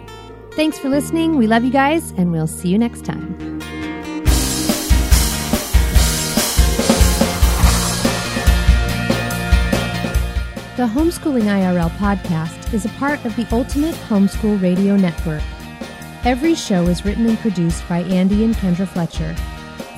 Thanks 0.51 0.77
for 0.77 0.89
listening. 0.89 1.37
We 1.37 1.47
love 1.47 1.63
you 1.63 1.71
guys, 1.71 2.11
and 2.11 2.31
we'll 2.31 2.45
see 2.45 2.69
you 2.69 2.77
next 2.77 3.05
time. 3.05 3.61
The 10.75 10.87
Homeschooling 10.87 11.43
IRL 11.43 11.91
podcast 11.97 12.73
is 12.73 12.85
a 12.85 12.89
part 12.97 13.23
of 13.25 13.35
the 13.35 13.45
Ultimate 13.51 13.93
Homeschool 13.93 14.59
Radio 14.59 14.95
Network. 14.95 15.43
Every 16.25 16.55
show 16.55 16.87
is 16.87 17.05
written 17.05 17.27
and 17.27 17.37
produced 17.37 17.87
by 17.87 17.99
Andy 17.99 18.43
and 18.43 18.55
Kendra 18.55 18.87
Fletcher. 18.87 19.35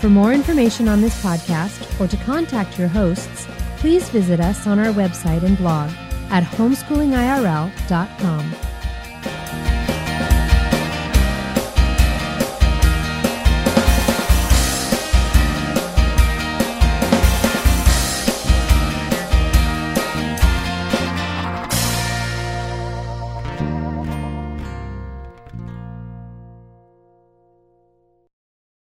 For 0.01 0.09
more 0.09 0.33
information 0.33 0.89
on 0.89 0.99
this 0.99 1.15
podcast 1.23 1.97
or 1.97 2.09
to 2.09 2.17
contact 2.25 2.77
your 2.77 2.89
hosts, 2.89 3.47
please 3.77 4.09
visit 4.09 4.41
us 4.41 4.67
on 4.67 4.77
our 4.77 4.91
website 4.91 5.43
and 5.43 5.57
blog 5.57 5.91
at 6.29 6.43
homeschoolingirl.com. 6.43 8.64